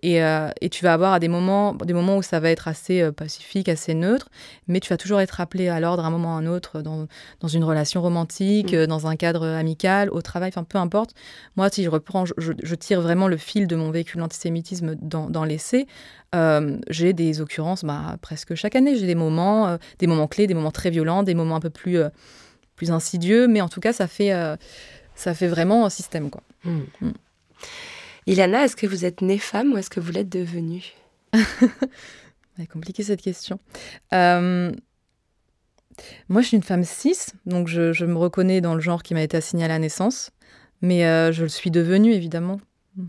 [0.03, 2.67] Et, euh, et, tu vas avoir à des moments, des moments où ça va être
[2.67, 4.29] assez euh, pacifique, assez neutre,
[4.67, 6.81] mais tu vas toujours être appelé à l'ordre à un moment ou à un autre,
[6.81, 7.07] dans,
[7.39, 8.85] dans une relation romantique, mmh.
[8.85, 11.15] dans un cadre amical, au travail, enfin peu importe.
[11.55, 15.29] Moi, si je reprends, je, je, tire vraiment le fil de mon véhicule antisémitisme dans,
[15.29, 15.87] dans l'essai.
[16.37, 18.95] Euh, j'ai des occurrences bah, presque chaque année.
[18.95, 21.69] J'ai des moments, euh, des moments clés, des moments très violents, des moments un peu
[21.69, 22.09] plus, euh,
[22.75, 24.31] plus insidieux, mais en tout cas, ça fait,
[25.15, 26.29] ça fait vraiment un système.
[26.29, 26.43] Quoi.
[26.63, 26.79] Mmh.
[27.01, 27.11] Mmh.
[28.27, 30.83] Ilana, est-ce que vous êtes née femme ou est-ce que vous l'êtes devenue?
[32.57, 33.59] C'est compliqué cette question.
[34.11, 34.71] Moi,
[36.41, 39.23] je suis une femme cis, donc je, je, me reconnais dans le genre qui m'a
[39.23, 40.29] été assigné à la naissance.
[40.83, 41.01] Mais
[41.33, 42.61] je le suis devenue, évidemment.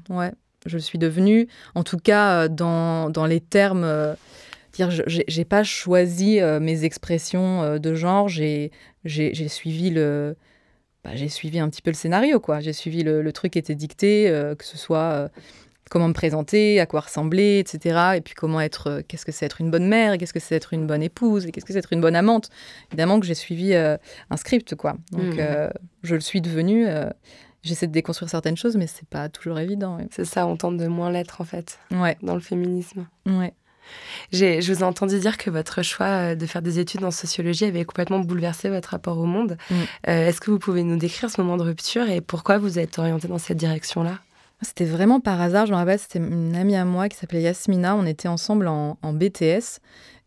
[0.08, 0.32] Ouais,
[0.66, 1.48] je le suis devenue.
[1.74, 3.84] En tout cas, euh, dans, dans les termes.
[3.84, 4.14] Euh,
[4.74, 8.70] dire, j'ai pas choisi euh, mes expressions euh, de genre, j'ai
[9.48, 10.36] suivi le.
[11.04, 12.60] Bah, j'ai suivi un petit peu le scénario, quoi.
[12.60, 15.30] J'ai suivi le, le, truc qui était dicté, que ce soit
[15.90, 18.16] comment me présenter, à quoi ressembler, etc.
[18.16, 20.74] Et puis comment être, qu'est-ce que c'est être une bonne mère, qu'est-ce que c'est être
[20.74, 22.50] une bonne épouse, qu'est-ce que c'est être une bonne amante.
[22.90, 24.96] Évidemment que j'ai suivi un script, quoi.
[25.12, 25.70] Donc mmh.
[26.02, 26.88] je le suis devenue
[27.62, 29.98] j'essaie de déconstruire certaines choses, mais c'est pas toujours évident.
[30.10, 31.78] C'est ça, on tente de moins l'être en fait.
[31.90, 32.16] Ouais.
[32.22, 33.06] Dans le féminisme.
[33.26, 33.52] Ouais.
[34.32, 37.84] Je vous ai entendu dire que votre choix de faire des études en sociologie avait
[37.84, 39.56] complètement bouleversé votre rapport au monde.
[39.70, 39.74] Mm.
[40.08, 42.98] Euh, Est-ce que vous pouvez nous décrire ce moment de rupture et pourquoi vous êtes
[42.98, 44.18] orienté dans cette direction-là?
[44.60, 45.66] C'était vraiment par hasard.
[45.66, 47.94] Je me rappelle, c'était une amie à moi qui s'appelait Yasmina.
[47.94, 49.78] On était ensemble en, en BTS.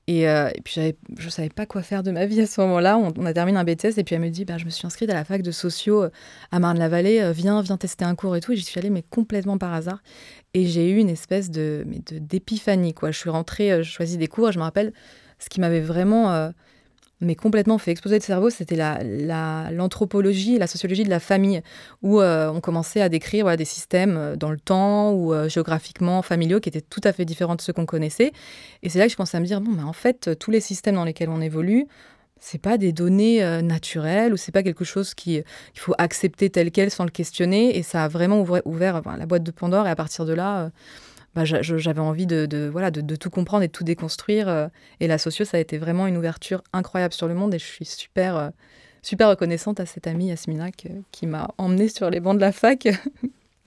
[0.07, 0.75] Et, euh, et, puis,
[1.17, 2.97] je ne savais pas quoi faire de ma vie à ce moment-là.
[2.97, 5.09] On, a terminé un BTS et puis elle me dit bah, Je me suis inscrite
[5.09, 6.09] à la fac de sociaux euh,
[6.51, 7.21] à Marne-la-Vallée.
[7.21, 8.51] Euh, viens, viens tester un cours et tout.
[8.51, 10.01] Et j'y suis allée, mais complètement par hasard.
[10.53, 12.93] Et j'ai eu une espèce de, d'épiphanie.
[12.93, 13.11] quoi.
[13.11, 14.93] Je suis rentrée, je choisis des cours et je me rappelle
[15.39, 16.51] ce qui m'avait vraiment.
[17.21, 21.61] Mais complètement fait exploser le cerveau, c'était l'anthropologie la, la sociologie de la famille,
[22.01, 26.21] où euh, on commençait à décrire des systèmes euh, dans le temps ou euh, géographiquement
[26.23, 28.31] familiaux qui étaient tout à fait différents de ceux qu'on connaissait.
[28.81, 30.61] Et c'est là que je commençais à me dire, bon, mais en fait, tous les
[30.61, 31.85] systèmes dans lesquels on évolue,
[32.39, 35.43] c'est pas des données naturelles ou c'est pas quelque chose qu'il
[35.75, 37.77] faut accepter tel quel sans le questionner.
[37.77, 39.85] Et ça a vraiment ouvert, la boîte de Pandore.
[39.85, 40.71] Et à partir de là,
[41.33, 44.49] bah, j'avais envie de, de voilà, de, de, tout comprendre et de tout déconstruire.
[44.49, 44.67] Euh,
[44.99, 47.53] et la socio, ça a été vraiment une ouverture incroyable sur le monde.
[47.53, 48.49] Et je suis super, euh,
[49.01, 52.51] super reconnaissante à cette amie Yasmina qui, qui m'a emmenée sur les bancs de la
[52.51, 52.87] fac.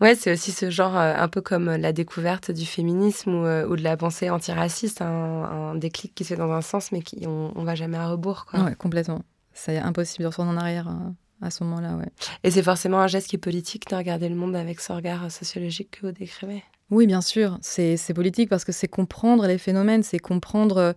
[0.00, 3.76] Ouais, c'est aussi ce genre, euh, un peu comme la découverte du féminisme ou, ou
[3.76, 7.24] de la pensée antiraciste, un, un, déclic qui se fait dans un sens, mais qui
[7.28, 8.44] on, on va jamais à rebours.
[8.44, 8.64] Quoi.
[8.64, 9.22] Ouais, complètement.
[9.52, 10.92] C'est impossible de retourner en arrière
[11.40, 12.08] à ce moment-là, ouais.
[12.42, 15.30] Et c'est forcément un geste qui est politique de regarder le monde avec ce regard
[15.30, 16.64] sociologique que vous décrivez.
[16.90, 20.94] Oui, bien sûr, c'est politique parce que c'est comprendre les phénomènes, c'est comprendre.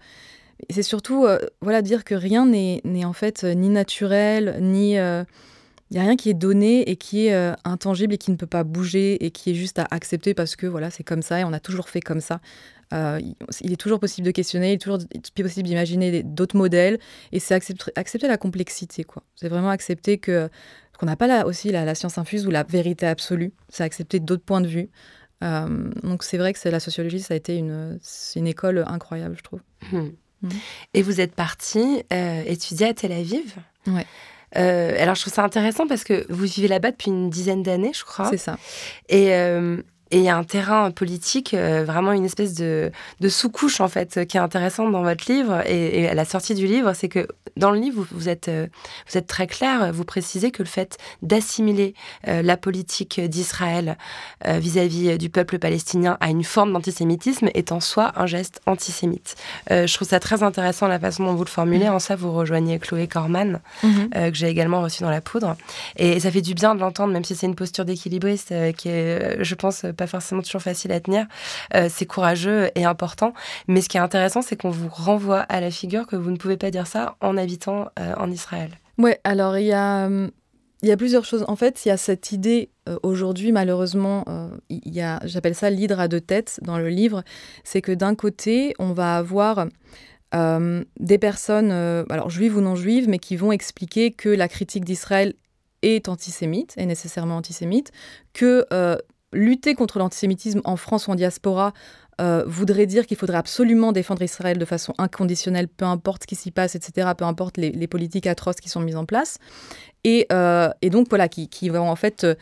[0.69, 4.97] C'est surtout, euh, voilà, dire que rien n'est en fait ni naturel, ni.
[4.97, 5.23] Euh,
[5.89, 8.35] il n'y a rien qui est donné et qui est euh, intangible et qui ne
[8.35, 11.39] peut pas bouger et qui est juste à accepter parce que voilà, c'est comme ça
[11.39, 12.41] et on a toujours fait comme ça.
[12.93, 13.19] Euh,
[13.61, 14.99] il est toujours possible de questionner, il est toujours
[15.35, 16.99] possible d'imaginer d'autres modèles
[17.31, 19.03] et c'est accepter, la complexité.
[19.03, 19.23] quoi.
[19.35, 20.49] C'est vraiment accepter que
[20.99, 24.43] qu'on n'a pas là aussi la, science infuse ou la vérité absolue, c'est accepter d'autres
[24.43, 24.89] points de vue.
[25.43, 27.99] Euh, donc c'est vrai que c'est la sociologie, ça a été une,
[28.35, 29.61] une école incroyable, je trouve.
[29.91, 30.09] Mmh.
[30.41, 30.49] Mmh.
[30.93, 33.55] Et vous êtes partie euh, étudier à Tel Aviv
[33.87, 34.05] Ouais.
[34.55, 37.91] Euh, alors, je trouve ça intéressant parce que vous vivez là-bas depuis une dizaine d'années,
[37.93, 38.29] je crois.
[38.29, 38.57] C'est ça.
[39.09, 39.31] Et
[40.11, 43.89] et il y a un terrain politique, euh, vraiment une espèce de, de sous-couche, en
[43.89, 45.61] fait, qui est intéressante dans votre livre.
[45.67, 48.47] Et, et à la sortie du livre, c'est que dans le livre, vous, vous, êtes,
[48.47, 48.67] euh,
[49.09, 51.93] vous êtes très clair, vous précisez que le fait d'assimiler
[52.27, 53.97] euh, la politique d'Israël
[54.45, 59.35] vis-à-vis du peuple palestinien à une forme d'antisémitisme est en soi un geste antisémite.
[59.69, 61.89] Je trouve ça très intéressant la façon dont vous le formulez.
[61.89, 64.31] En ça, vous rejoignez Chloé Corman, mm -hmm.
[64.31, 65.55] que j'ai également reçue dans la poudre.
[65.97, 69.43] Et, ça fait du bien de l'entendre, même si c'est une posture d'équilibriste qui est,
[69.43, 71.27] je pense, pas forcément toujours facile à tenir.
[71.75, 73.33] Euh, c'est courageux et important.
[73.67, 76.37] Mais ce qui est intéressant, c'est qu'on vous renvoie à la figure que vous ne
[76.37, 78.71] pouvez pas dire ça en habitant euh, en Israël.
[78.97, 80.09] Ouais, alors il y a.
[80.83, 81.43] Il y a plusieurs choses.
[81.47, 85.55] En fait, il y a cette idée euh, aujourd'hui, malheureusement, euh, il y a, j'appelle
[85.55, 87.23] ça l'hydre à deux têtes dans le livre.
[87.63, 89.67] C'est que d'un côté, on va avoir
[90.35, 94.85] euh, des personnes, alors juives ou non juives, mais qui vont expliquer que la critique
[94.85, 95.33] d'Israël
[95.81, 97.91] est antisémite, est nécessairement antisémite,
[98.33, 98.65] que
[99.37, 101.73] lutter contre l'antisémitisme en France ou en diaspora
[102.19, 106.35] euh, voudrait dire qu'il faudrait absolument défendre Israël de façon inconditionnelle, peu importe ce qui
[106.35, 109.37] s'y passe, etc., peu importe les, politiques atroces qui sont mises en place.
[110.03, 112.33] Et, euh, et donc, voilà, qui, qui, vont en fait euh,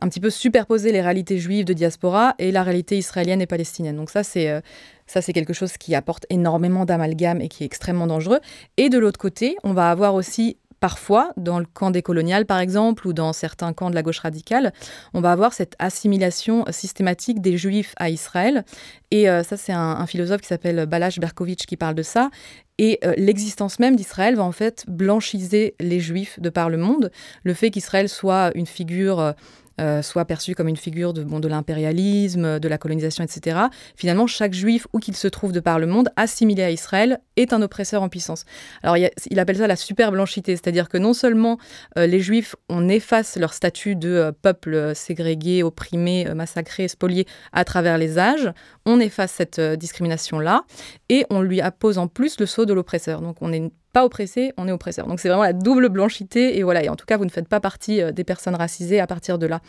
[0.00, 3.96] un petit peu superposer les réalités juives de diaspora et la réalité israélienne et palestinienne.
[3.96, 4.62] Donc ça, c'est...
[5.06, 8.38] Ça, c'est quelque chose qui apporte énormément d'amalgame et qui est extrêmement dangereux.
[8.76, 13.06] Et de l'autre côté, on va avoir aussi parfois, dans le camp décolonial par exemple,
[13.06, 14.72] ou dans certains camps de la gauche radicale,
[15.14, 18.64] on va avoir cette assimilation systématique des juifs à Israël.
[19.10, 22.30] Et euh, ça, c'est un, philosophe qui s'appelle Balash Berkovitch qui parle de ça.
[22.78, 27.12] Et euh, l'existence même d'Israël va en fait blanchiser les juifs de par le monde.
[27.44, 29.34] Le fait qu'Israël soit une figure...
[29.80, 33.58] Euh, soit perçu comme une figure de, bon, de l'impérialisme, de la colonisation, etc.
[33.96, 37.52] Finalement, chaque juif, où qu'il se trouve de par le monde, assimilé à Israël, est
[37.52, 38.44] un oppresseur en puissance.
[38.82, 41.58] Alors, il appelle ça la super blanchité, c'est-à-dire que non seulement
[41.96, 47.64] euh, les juifs, on efface leur statut de euh, peuple ségrégué, opprimé, massacré, spolié à
[47.64, 48.52] travers les âges,
[48.84, 50.64] on efface cette discrimination-là,
[51.08, 53.22] et on lui appose en plus le sceau de l'oppresseur.
[53.22, 55.06] Donc, on est pas oppressé, on est oppresseur.
[55.06, 56.58] Donc c'est vraiment la double blanchité.
[56.58, 59.00] Et voilà, et en tout cas, vous ne faites pas partie euh, des personnes racisées
[59.00, 59.60] à partir de là.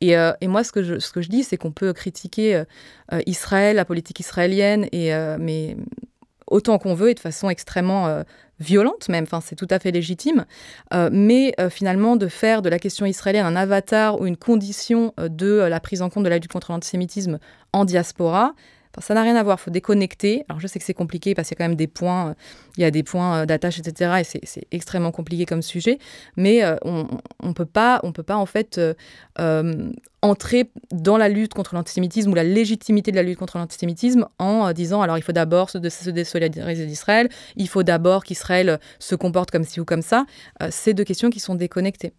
[0.00, 2.56] Et, euh, et moi, ce que je, ce que je dis, c'est qu'on peut critiquer
[3.12, 5.76] euh, Israël, la politique israélienne, et, mais
[6.46, 8.22] autant qu'on veut et de façon extrêmement
[8.58, 10.44] violente même, enfin, c'est tout à fait légitime,
[11.12, 15.80] mais finalement de faire de la question israélienne un avatar ou une condition de la
[15.80, 17.38] prise en compte de la lutte contre l'antisémitisme
[17.72, 18.54] en diaspora,
[18.98, 20.44] ça n'a rien à voir, il faut déconnecter.
[20.48, 22.34] Alors je sais que c'est compliqué parce qu'il y a quand même des points, euh,
[22.76, 24.20] il y a des points euh, d'attache, etc.
[24.20, 25.98] Et c'est extrêmement compliqué comme sujet.
[26.36, 27.08] Mais euh, on
[27.42, 28.80] ne peut, pas, on peut pas en fait
[30.22, 34.72] entrer dans la lutte contre l'antisémitisme ou la légitimité de la lutte contre l'antisémitisme en
[34.72, 39.50] disant alors il faut d'abord se, se, désolidariser d'Israël, il faut d'abord qu'Israël se comporte
[39.50, 40.24] comme ci ou comme ça.
[40.70, 42.12] c'est deux questions qui sont déconnectées.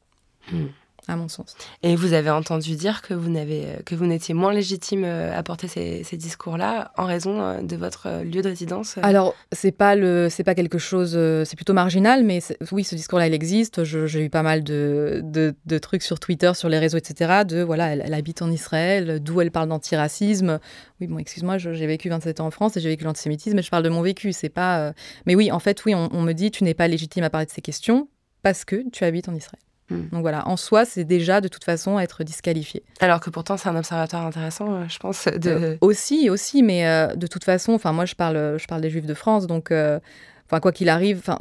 [0.51, 0.67] Hmm
[1.07, 1.55] à mon sens.
[1.83, 5.43] Et vous avez entendu dire que vous n'avez que vous n'étiez moins légitime euh, à
[5.43, 8.97] porter ces, discours-là en raison euh, de votre euh, lieu de résidence.
[9.01, 12.39] Alors c'est pas le c'est pas quelque chose c'est plutôt marginal mais
[12.71, 13.83] oui ce discours-là il existe.
[13.83, 17.43] J'ai eu pas mal de, de, trucs sur Twitter sur les réseaux etc.
[17.47, 20.59] De voilà elle, habite en Israël d'où elle parle d'antiracisme.
[20.99, 23.69] Oui bon excuse-moi j'ai vécu 27 ans en France et j'ai vécu l'antisémitisme et je
[23.69, 24.93] parle de mon vécu c'est pas
[25.25, 27.45] mais oui en fait oui on, on me dit tu n'es pas légitime à parler
[27.45, 28.07] de ces questions
[28.41, 29.61] parce que tu habites en Israël.
[29.89, 30.09] Hmm.
[30.11, 32.83] Donc voilà, en soi, c'est déjà de toute façon être disqualifié.
[32.99, 35.27] Alors que pourtant, c'est un observatoire intéressant, euh, je pense.
[35.27, 35.49] De...
[35.49, 38.89] Euh, aussi, aussi, mais euh, de toute façon, enfin moi, je parle, je parle des
[38.89, 41.37] Juifs de France, donc, enfin quoi qu'il arrive, enfin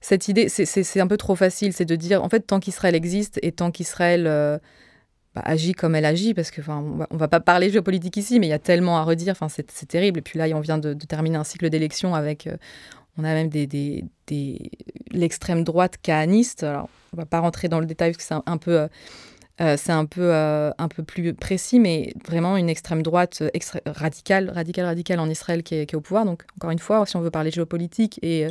[0.00, 3.40] cette idée, c'est un peu trop facile, c'est de dire, en fait, tant qu'Israël existe
[3.42, 4.24] et tant qu'Israël
[5.34, 8.38] bah, agit comme elle agit, parce que, enfin, on va, va pas parler géopolitique ici,
[8.38, 10.20] mais il y a tellement à redire, enfin, c'est terrible.
[10.20, 12.46] Et puis là, on vient de, de terminer un cycle d'élections avec
[13.18, 14.70] on a même des, des,
[15.10, 16.62] l'extrême droite cahaniste.
[16.62, 18.88] Alors, on va pas rentrer dans le détail parce que c'est un, peu, euh,
[19.60, 23.42] euh, c'est un peu, euh, un peu plus précis, mais vraiment une extrême droite
[23.86, 26.24] radicale, radicale, radicale en Israël qui est, qui est, au pouvoir.
[26.24, 28.48] Donc, encore une fois, si on veut parler géopolitique, et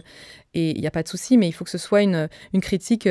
[0.53, 3.09] il n'y a pas de souci, mais il faut que ce soit une, une critique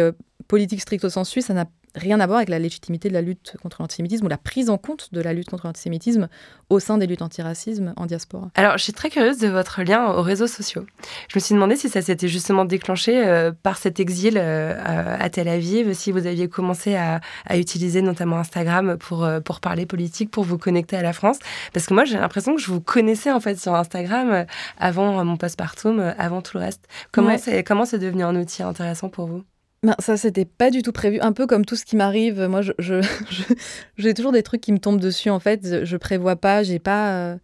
[0.48, 1.42] politique stricto sensu.
[1.42, 4.38] Ça n'a rien à voir avec la légitimité de la lutte contre l'antisémitisme ou la
[4.38, 6.28] prise en compte de la lutte contre l'antisémitisme
[6.70, 8.50] au sein des luttes antiracisme en diaspora.
[8.54, 10.86] Alors, je suis très curieuse de votre lien aux réseaux sociaux.
[11.28, 15.28] Je me suis demandé si ça s'était justement déclenché euh, par cet exil euh, à
[15.28, 17.20] Tel Aviv, si vous aviez commencé à,
[17.54, 21.38] utiliser notamment Instagram pour, euh, pour parler politique, pour vous connecter à la France.
[21.72, 24.46] Parce que moi, j'ai l'impression que je vous connaissais en fait sur Instagram
[24.78, 26.88] avant mon postpartum, avant tout le reste.
[27.12, 29.42] Comment comment c'est devenu un outil intéressant pour vous?
[29.84, 31.18] Ben, ça, c'était pas du tout prévu.
[31.20, 32.40] Un peu comme tout ce qui m'arrive.
[32.42, 35.84] Moi, je, je, toujours des trucs qui me tombent dessus, en fait.
[35.84, 37.12] Je prévois pas, j'ai pas.
[37.12, 37.36] Euh,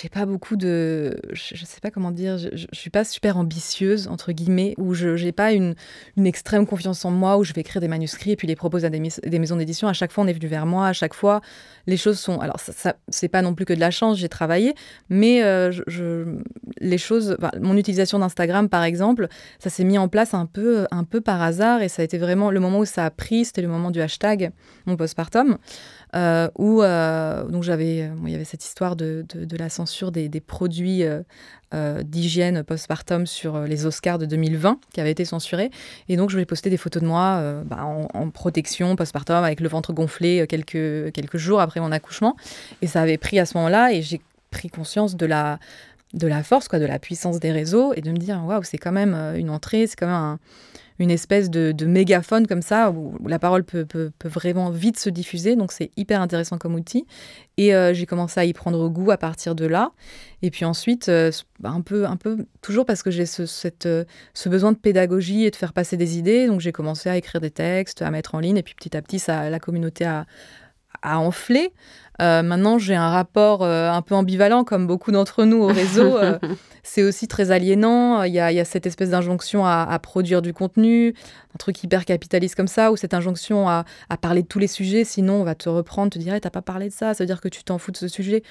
[0.00, 1.18] j'ai pas beaucoup de.
[1.32, 2.36] Je, sais pas comment dire.
[2.36, 5.74] Je, je, suis pas super ambitieuse, entre guillemets, ou je j'ai pas une,
[6.16, 8.86] une extrême confiance en moi, où je vais écrire des manuscrits et puis les proposer
[8.86, 9.88] à des, des maisons d'édition.
[9.88, 10.88] À chaque fois, on est venu vers moi.
[10.88, 11.40] À chaque fois,
[11.86, 12.38] les choses sont.
[12.40, 14.74] Alors, ça, ça c'est pas non plus que de la chance, j'ai travaillé,
[15.08, 16.40] mais euh, je,
[16.78, 17.36] les choses.
[17.60, 19.28] mon utilisation d'Instagram, par exemple,
[19.58, 22.18] ça s'est mis en place un peu, un peu par hasard et ça a été
[22.18, 24.50] vraiment le moment où ça a pris, c'était le moment du hashtag,
[24.84, 25.56] mon postpartum.
[26.14, 29.26] Euh, où euh, donc j'avais, euh, il y avait cette histoire de,
[29.58, 31.02] la censure des, produits
[32.04, 35.70] d'hygiène postpartum sur les Oscars de 2020 qui avaient été censurés.
[36.08, 39.60] Et donc je voulais poster des photos de moi bah, en, en, protection postpartum avec
[39.60, 42.36] le ventre gonflé quelques, quelques jours après mon accouchement.
[42.82, 45.58] Et ça avait pris à ce moment-là et j'ai pris conscience de la
[46.14, 48.78] de la force, quoi, de la puissance des réseaux et de me dire waouh, c'est
[48.78, 50.38] quand même une entrée, c'est quand même un,
[50.98, 53.86] une espèce de, mégaphone comme ça, où, la parole peut,
[54.24, 55.56] vraiment vite se diffuser.
[55.56, 57.06] Donc c'est hyper intéressant comme outil.
[57.56, 59.92] Et euh, j'ai commencé à y prendre goût à partir de là.
[60.42, 61.30] Et puis ensuite, euh,
[61.60, 63.44] bah, un, peu, un peu, toujours parce que j'ai ce,
[63.86, 64.04] euh,
[64.34, 66.46] ce besoin de pédagogie et de faire passer des idées.
[66.46, 68.58] Donc j'ai commencé à écrire des textes, à mettre en ligne.
[68.58, 70.26] Et puis petit à petit, ça, la communauté a,
[71.02, 71.72] a enflé.
[72.20, 76.16] Euh, maintenant, j'ai un rapport euh, un peu ambivalent, comme beaucoup d'entre nous au réseau.
[76.26, 76.38] Euh,
[76.82, 78.22] c'est aussi très aliénant.
[78.22, 81.14] Il y a, cette espèce d'injonction à, produire du contenu,
[81.54, 83.84] un truc hyper capitaliste comme ça, ou cette injonction à,
[84.20, 85.04] parler de tous les sujets.
[85.04, 87.26] Sinon, on va te reprendre, te dire hey, T'as pas parlé de ça, ça veut
[87.26, 88.42] dire que tu t'en fous de ce sujet.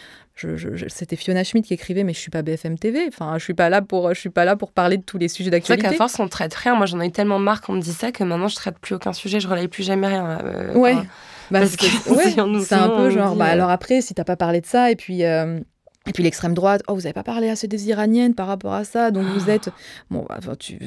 [0.87, 3.05] C'était Fiona Schmidt qui écrivait Mais je suis pas BFM TV.
[3.07, 5.29] Enfin, je suis pas là pour, je suis pas là pour parler de tous les
[5.29, 5.83] sujets d'actualité.
[5.83, 6.75] C'est vrai qu'à force, on traite rien.
[6.75, 9.13] Moi, j'en ai tellement marre qu'on me dit ça que maintenant, je traite plus aucun
[9.13, 10.39] sujet, je relaye plus jamais rien.
[10.75, 10.97] ouais.
[11.51, 14.65] Bah, Parce que, c'est un peu genre, bah, alors après, si t'as pas parlé de
[14.65, 15.23] ça, et puis.
[15.23, 15.59] Euh,
[16.07, 18.83] et puis l'extrême droite, oh, vous n'avez pas parlé assez des Iraniennes par rapport à
[18.83, 19.71] ça, donc vous êtes...
[20.11, 20.77] Bon, bah, tu,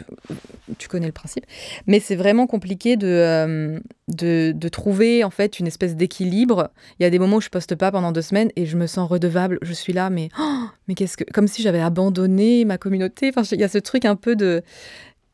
[0.79, 1.45] tu connais le principe.
[1.89, 6.71] Mais c'est vraiment compliqué de, euh, de, de, trouver, en fait, une espèce d'équilibre.
[6.99, 8.87] Il y a des moments où je poste pas pendant deux semaines et je me
[8.87, 9.59] sens redevable.
[9.63, 10.29] Je suis là, mais...
[10.39, 11.25] Oh, mais qu'est-ce que...
[11.25, 13.33] Comme si j'avais abandonné ma communauté.
[13.35, 14.63] Enfin, il y a ce truc un peu de...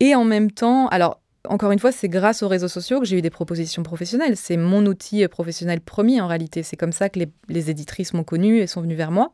[0.01, 3.18] Et en même temps, alors, encore une fois, c'est grâce aux réseaux sociaux que j'ai
[3.18, 4.36] eu des propositions professionnelles.
[4.36, 6.62] C'est mon outil professionnel premier en réalité.
[6.62, 9.32] C'est comme ça que les, éditrices m'ont connue et sont venues vers moi.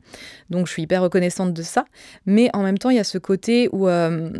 [0.50, 1.84] Donc je suis hyper reconnaissante de ça.
[2.26, 4.30] Mais en même temps, il y a ce côté où euh,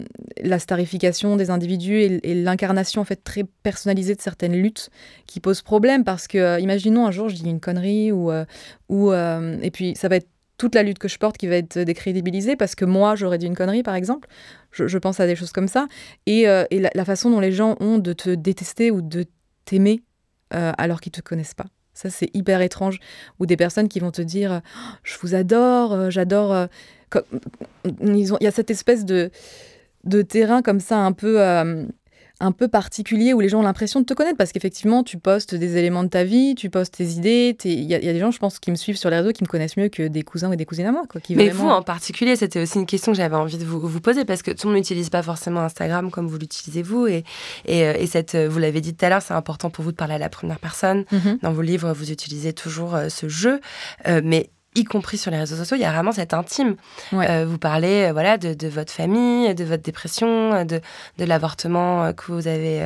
[0.42, 4.90] la starification des individus et, l'incarnation en très personnalisée de certaines luttes
[5.26, 8.44] qui posent problème parce que, euh, imaginons un jour, je dis une connerie ou, euh,
[8.88, 10.28] ou et puis ça va être
[10.61, 13.46] toute la lutte que je porte qui va être décrédibilisée parce que moi, j'aurais dit
[13.46, 14.28] une connerie, par exemple.
[14.72, 15.88] Je, pense à des choses comme ça.
[16.26, 19.24] Et, euh, la, façon dont les gens ont de te détester ou de
[19.64, 20.02] t'aimer
[20.52, 21.64] euh, alors qu'ils ne te connaissent pas.
[21.94, 23.00] Ça, c'est hyper étrange.
[23.38, 26.68] Ou des personnes qui vont te dire oh, Je vous adore, euh, j'adore.
[28.02, 29.30] Il y a cette espèce de,
[30.04, 31.38] de terrain comme ça, un peu
[32.41, 35.55] un peu particulier où les gens ont l'impression de te connaître parce qu'effectivement, tu postes
[35.55, 37.57] des éléments de ta vie, tu postes tes idées.
[37.64, 39.49] Il y, a des gens, je pense, qui me suivent sur les réseaux qui me
[39.49, 41.03] connaissent mieux que des cousins ou des cousines à moi.
[41.09, 44.24] Quoi, Mais vous, en particulier, c'était aussi une question que j'avais envie de vous, poser
[44.24, 47.07] parce que tout le monde n'utilise pas forcément Instagram comme vous l'utilisez vous.
[47.07, 47.24] Et,
[47.66, 49.97] et, euh, cette, euh, vous l'avez dit tout à l'heure, c'est important pour vous de
[49.97, 51.05] parler à la première personne.
[51.12, 51.41] Mm-hmm.
[51.43, 53.61] Dans vos livres, vous utilisez toujours euh, ce jeu.
[54.24, 56.76] mais y compris sur les réseaux sociaux, il y a vraiment cette intime.
[57.12, 60.80] Euh, vous parlez euh, voilà, de, votre famille, de votre dépression, euh, de,
[61.18, 62.80] de l'avortement que vous avez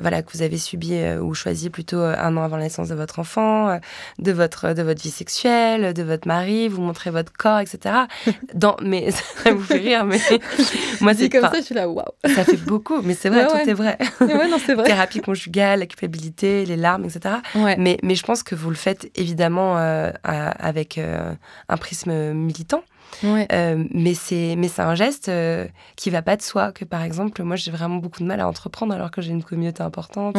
[0.00, 3.18] voilà que vous avez subi ou choisi plutôt un an avant la naissance de votre
[3.18, 3.78] enfant,
[4.18, 6.68] de votre de votre vie sexuelle, de votre mari.
[6.68, 7.94] Vous montrez votre corps, etc.
[8.54, 9.10] Dans, mais
[9.42, 10.18] ça vous fait rire, mais
[11.00, 12.04] moi c'est comme ça, je suis là waouh.
[12.34, 13.98] Ça fait beaucoup, mais c'est vrai, tout est vrai.
[14.20, 14.84] non, c'est vrai.
[14.84, 17.36] Thérapie conjugale, la culpabilité, les larmes, etc.
[17.78, 19.76] Mais mais je pense que vous le faites évidemment
[20.22, 21.34] avec euh,
[21.68, 22.82] un prisme militant.
[23.22, 25.66] Euh, mais c'est mais c'est un geste euh,
[25.96, 28.48] qui va pas de soi que par exemple moi j'ai vraiment beaucoup de mal à
[28.48, 30.36] entreprendre alors que j'ai une communauté importante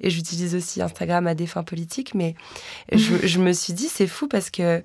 [0.00, 2.14] et, j'utilise aussi Instagram à des fins politiques.
[2.14, 2.34] Mais
[2.92, 4.82] je, me suis dit c'est fou parce que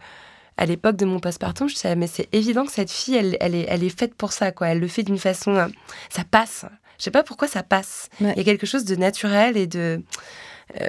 [0.58, 3.56] à l'époque de mon passe-partout je savais mais c'est évident que cette fille elle, elle,
[3.56, 4.68] est, elle est faite pour ça quoi.
[4.68, 5.68] Elle le fait d'une façon
[6.10, 6.66] ça passe.
[7.00, 8.10] Je sais pas pourquoi ça passe.
[8.20, 10.02] Il y a quelque chose de naturel et de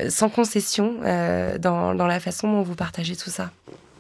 [0.09, 1.01] sans concession
[1.59, 3.51] dans, dans la façon dont vous partagez tout ça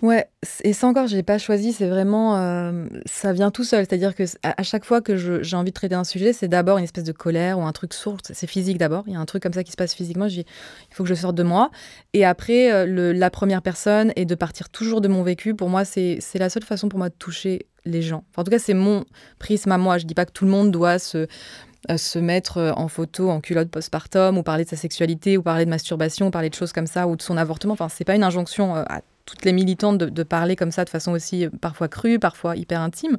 [0.05, 0.29] Ouais,
[0.65, 3.87] et ça encore, je l'ai pas choisi, c'est vraiment, euh, ça vient tout seul.
[3.87, 6.85] C'est-à-dire que à, chaque fois que j'ai envie de traiter un sujet, c'est d'abord une
[6.85, 8.19] espèce de colère ou un truc sourd.
[8.23, 9.05] C'est physique d'abord.
[9.07, 10.29] Il y a un truc comme ça qui se passe physiquement.
[10.29, 10.47] Je dis,
[10.91, 11.71] il faut que je sorte de moi.
[12.13, 15.55] Et après, euh, la première personne est de partir toujours de mon vécu.
[15.55, 18.25] Pour moi, c'est la seule façon pour moi de toucher les gens.
[18.37, 19.07] en tout cas, c'est mon
[19.39, 19.97] prisme à moi.
[19.97, 21.27] Je dis pas que tout le monde doit se
[21.91, 25.65] euh, se mettre en photo en culotte postpartum ou parler de sa sexualité ou parler
[25.65, 27.73] de masturbation, ou parler de choses comme ça ou de son avortement.
[27.73, 31.12] Enfin, c'est pas une injonction à toutes les militantes de, parler comme ça de façon
[31.12, 33.18] aussi euh, parfois crue, parfois hyper intime.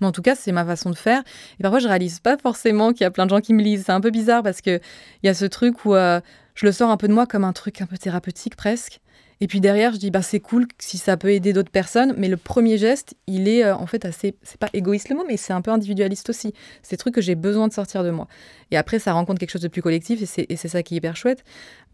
[0.00, 1.22] Mais en tout cas, c'est ma façon de faire.
[1.58, 3.84] Et parfois, je réalise pas forcément qu'il y a plein de gens qui me lisent.
[3.86, 4.80] C'est un peu bizarre parce qu'il
[5.22, 6.20] y a ce truc où euh,
[6.54, 9.00] je le sors un peu de moi comme un truc un peu thérapeutique presque.
[9.40, 12.14] Et puis derrière, je dis, bah, c'est cool si ça peut aider d'autres personnes.
[12.16, 14.34] Mais le premier geste, il est euh, en fait assez.
[14.42, 16.54] C'est pas égoïste le mot, mais c'est un peu individualiste aussi.
[16.82, 18.28] C'est des trucs que j'ai besoin de sortir de moi.
[18.70, 21.16] Et après, ça rencontre quelque chose de plus collectif et c'est ça qui est hyper
[21.16, 21.44] chouette.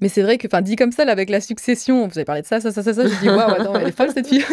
[0.00, 2.42] Mais c'est vrai que, enfin, dit comme ça, là, avec la succession, vous avez parlé
[2.42, 4.44] de ça, ça, ça, ça, ça, je dis, waouh, attends, elle est folle cette fille.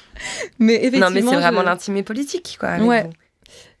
[0.58, 1.10] mais effectivement.
[1.10, 2.78] Non, mais c'est vraiment l'intime politique, quoi.
[2.78, 3.10] Ouais.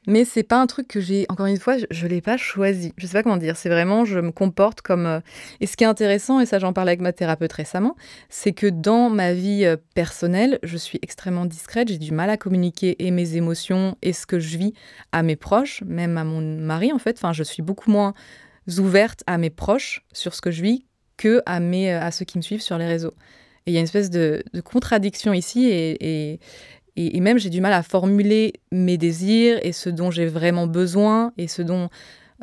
[0.08, 2.94] Mais c'est pas un truc que j'ai, encore une fois, je, ne l'ai pas choisi.
[2.96, 3.58] Je sais pas comment dire.
[3.58, 5.04] C'est vraiment, je me comporte comme.
[5.04, 5.20] Euh,
[5.60, 7.94] et ce qui est intéressant, et ça j'en parlais avec ma thérapeute récemment,
[8.30, 11.88] c'est que dans ma vie euh, personnelle, je suis extrêmement discrète.
[11.88, 14.72] J'ai du mal à communiquer et mes émotions et ce que je vis
[15.12, 17.18] à mes proches, même à mon mari en fait.
[17.18, 18.14] Enfin, je suis beaucoup moins
[18.78, 20.86] ouverte à mes proches sur ce que je vis
[21.18, 23.12] que à, mes, à ceux qui me suivent sur les réseaux.
[23.68, 26.40] Et il y a une espèce de, contradiction ici et,
[27.20, 31.48] même, j'ai du mal à formuler mes désirs et ce dont j'ai vraiment besoin et
[31.48, 31.88] ce dont.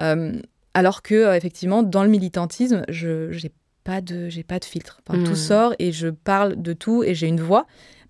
[0.01, 0.33] Euh,
[0.73, 3.51] alors que, euh, effectivement, dans le militantisme, je n'ai
[3.83, 5.01] pas, de, pas de filtre.
[5.05, 5.35] Tout hmm.
[5.35, 7.65] sort et je parle de tout et j'ai une voix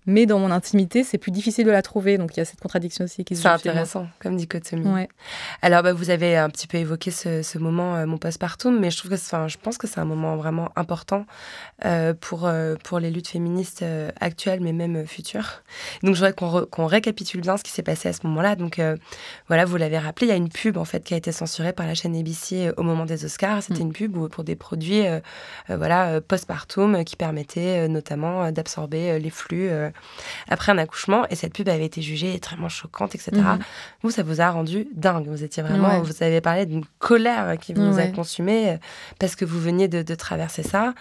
[0.06, 2.16] mais dans mon intimité, c'est plus difficile de la trouver.
[2.16, 4.86] Donc il y a cette contradiction aussi qui se C'est intéressant comme dichotomie.
[4.86, 5.08] Ouais.
[5.62, 8.98] Alors bah, vous avez un petit peu évoqué ce, moment, euh, mon postpartum, mais je
[8.98, 11.26] trouve que, je pense que c'est un moment vraiment important
[11.84, 13.84] euh, pour euh, pour les luttes féministes
[14.20, 15.62] actuelles, mais même futures.
[16.02, 18.54] Donc je voudrais qu'on récapitule bien ce qui s'est passé à ce moment-là.
[18.54, 18.80] Donc
[19.48, 21.72] voilà, vous l'avez rappelé, il y a une pub en fait qui a été censurée
[21.72, 23.62] par la chaîne ABC au moment des Oscars.
[23.62, 23.86] C'était mm.
[23.86, 25.02] une pub pour des produits,
[25.68, 29.70] voilà, postpartum qui permettaient notamment d'absorber les flux
[30.48, 31.26] après un accouchement.
[31.30, 33.30] Et cette pub avait été jugée extrêmement choquante, etc.
[33.34, 33.58] Mhm.
[34.02, 35.26] Vous, ça vous a rendu dingue.
[35.28, 38.76] Vous étiez vraiment, vous avez parlé d'une colère qui vous a consumé euh,
[39.18, 40.94] parce que vous veniez de, traverser ça.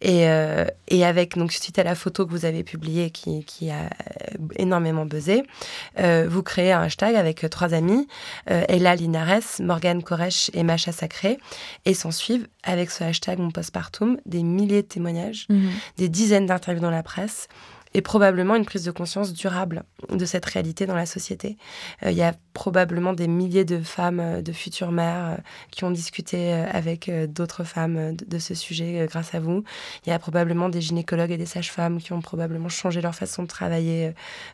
[0.00, 3.70] Et, euh, et, avec, donc, suite à la photo que vous avez publiée qui, qui
[3.70, 3.90] a
[4.56, 5.42] énormément buzzé,
[5.98, 8.06] euh, vous créez un hashtag avec trois amis,
[8.46, 11.38] Ella Linares, Morgane Koresh et Macha Sacré,
[11.84, 15.70] et s'en suivent avec ce hashtag mon postpartum des milliers de témoignages, mhm.
[15.96, 17.48] des dizaines d'interviews dans la presse
[17.94, 21.56] et probablement une prise de conscience durable de cette réalité dans la société.
[22.04, 25.36] Euh, il y a probablement des milliers de femmes, euh, de futures mères, euh,
[25.70, 29.64] qui ont discuté avec d'autres femmes de, ce sujet grâce à vous.
[30.06, 33.42] Il y a probablement des gynécologues et des sages-femmes qui ont probablement changé leur façon
[33.42, 34.12] de travailler,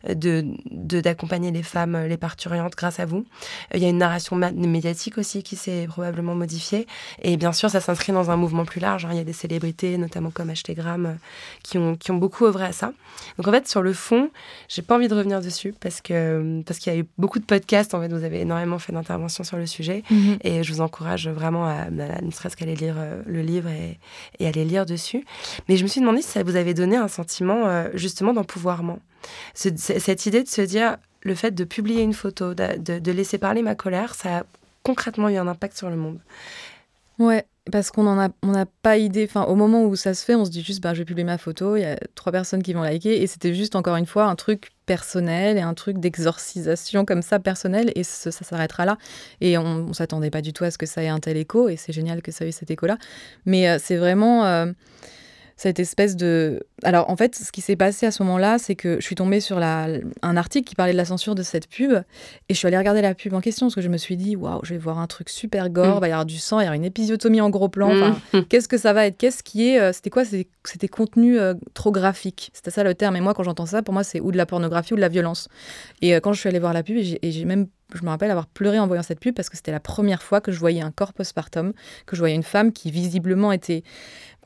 [0.09, 3.27] de d'accompagner les femmes, les parturiantes grâce à vous.
[3.75, 6.87] Il y a une narration médiatique aussi qui s'est probablement modifiée.
[7.23, 9.05] Et bien sûr, ça s'inscrit dans un mouvement plus large.
[9.05, 9.11] Hein.
[9.13, 11.19] Il y a des célébrités, notamment comme Gram,
[11.63, 12.93] qui ont, qui ont beaucoup œuvré à ça.
[13.39, 14.31] Donc en fait, sur le fond,
[14.69, 17.45] j'ai pas envie de revenir dessus parce que parce qu'il y a eu beaucoup de
[17.45, 17.95] podcasts.
[17.95, 20.39] En fait, vous avez énormément fait d'interventions sur le sujet mhm.
[20.43, 23.99] et je vous encourage vraiment à, ne serait-ce qu'à aller lire euh, le livre et,
[24.39, 25.25] et aller lire dessus.
[25.69, 28.99] Mais je me suis demandé si ça vous avait donné un sentiment euh, justement d'empouvoirment.
[29.55, 33.63] cette idée de se dire le fait de publier une photo, de, de laisser parler
[33.63, 34.43] ma colère, ça a
[34.83, 36.21] concrètement eu un impact sur le monde.
[37.19, 39.29] Ouais, parce qu'on n'en a, on n'a pas idée.
[39.35, 41.39] Au moment où ça se fait, on se dit juste, bah, je vais publier ma
[41.39, 41.77] photo.
[41.77, 44.37] Il y a trois personnes qui vont liker, et c'était juste encore une fois un
[44.37, 48.99] truc personnel et un truc d'exorcisation comme ça personnel, et ça, s'arrêtera là.
[49.41, 51.69] Et on, ne s'attendait pas du tout à ce que ça ait un tel écho,
[51.69, 52.99] et c'est génial que ça ait eu cet écho-là.
[53.45, 54.45] Mais euh, c'est vraiment.
[54.45, 54.67] Euh,
[55.57, 56.63] cette espèce de...
[56.83, 59.41] Alors en fait, ce qui s'est passé à ce moment-là, c'est que je suis tombée
[59.41, 59.89] sur la...
[60.21, 63.01] un article qui parlait de la censure de cette pub, et je suis allée regarder
[63.01, 65.07] la pub en question, parce que je me suis dit, waouh, je vais voir un
[65.07, 67.49] truc super gore, il va y avoir du sang, il y aura une épisiotomie en
[67.49, 68.45] gros plan, mm.
[68.51, 69.81] qu'est-ce que ça va être Qu'est-ce qui est...
[69.81, 72.51] Euh, c'était quoi C'était contenu euh, trop graphique.
[72.53, 74.45] C'était ça le terme, et moi quand j'entends ça, pour moi c'est ou de la
[74.45, 75.49] pornographie ou de la violence.
[76.03, 78.31] Et euh, quand je suis allée voir la pub, et j'ai même je me rappelle
[78.31, 80.81] avoir pleuré en voyant cette pub parce que c'était la première fois que je voyais
[80.81, 81.73] un corps postpartum,
[82.07, 83.83] que je voyais une femme qui visiblement était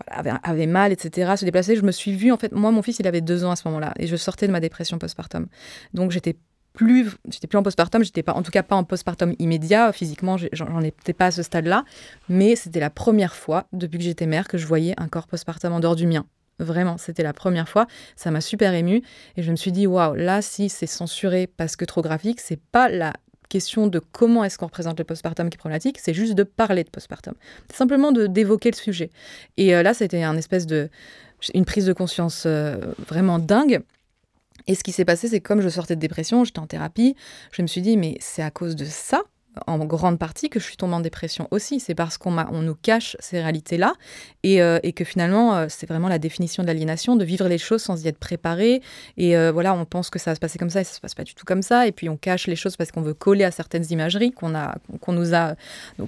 [0.06, 1.76] avait, mal, etc., se déplacer.
[1.76, 3.66] Je me suis vue, en fait, moi, mon fils, il avait deux ans à ce
[3.68, 5.46] moment-là, et je sortais de ma dépression postpartum.
[5.94, 6.36] Donc, j'étais
[6.72, 10.36] plus, j'étais plus en postpartum, j'étais pas, en tout cas pas en postpartum immédiat, physiquement,
[10.52, 11.84] j'en étais pas à ce stade-là,
[12.28, 15.72] mais c'était la première fois, depuis que j'étais mère, que je voyais un corps postpartum
[15.72, 16.26] en dehors du mien.
[16.58, 17.86] Vraiment, c'était la première fois.
[18.16, 19.02] Ça m'a super émue.
[19.38, 22.60] Et je me suis dit, waouh, là, si c'est censuré parce que trop graphique, c'est
[22.60, 23.14] pas la
[23.50, 26.84] question de comment est-ce qu'on représente le postpartum qui est problématique, c'est juste de parler
[26.84, 27.34] de postpartum.
[27.74, 29.10] Simplement d'évoquer le sujet.
[29.58, 30.88] Et euh, là, c'était un espèce de
[31.54, 32.76] une prise de conscience euh,
[33.08, 33.80] vraiment dingue.
[34.66, 37.16] Et ce qui s'est passé, c'est que comme je sortais de dépression, j'étais en thérapie,
[37.52, 39.22] je me suis dit, mais c'est à cause de ça
[39.66, 41.80] en grande partie que je suis tombée en dépression aussi.
[41.80, 43.94] C'est parce qu'on on nous cache ces réalités-là
[44.42, 47.58] et, euh, et, que finalement, euh, c'est vraiment la définition de l'aliénation, de vivre les
[47.58, 48.82] choses sans y être préparé.
[49.16, 51.00] Et euh, voilà, on pense que ça va se passer comme ça et ça se
[51.00, 51.86] passe pas du tout comme ça.
[51.86, 54.76] Et puis on cache les choses parce qu'on veut coller à certaines imageries qu'on a,
[55.00, 55.54] qu'on nous a,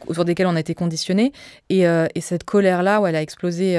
[0.06, 1.32] autour desquelles on a été conditionné.
[1.68, 3.78] Et, et cette colère-là, où elle a explosé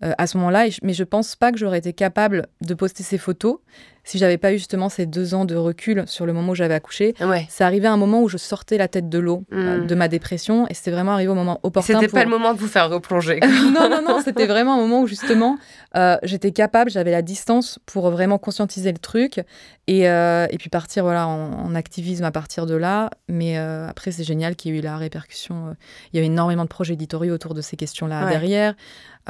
[0.00, 0.66] à ce moment-là.
[0.82, 3.58] Mais je pense pas que j'aurais été capable de poster ces photos
[4.04, 6.74] si j'avais pas eu justement ces deux ans de recul sur le moment où j'avais
[6.74, 7.46] accouché, ouais.
[7.48, 9.86] c'est arrivé à un moment où je sortais la tête de l'eau euh, hmm.
[9.86, 12.00] de ma dépression et c'était vraiment arrivé au moment opportun.
[12.00, 13.40] C'était pas le moment de vous faire replonger.
[13.42, 15.58] non, non, non, c'était vraiment un moment où justement
[15.96, 19.42] euh, j'étais capable, j'avais la distance pour vraiment conscientiser le truc
[19.86, 23.10] et, euh, et puis partir voilà, en, activisme à partir de là.
[23.28, 25.76] Mais après, c'est génial qu'il y ait eu la répercussion.
[26.12, 28.74] Il y a eu énormément de projets éditoriaux autour de ces questions-là derrière.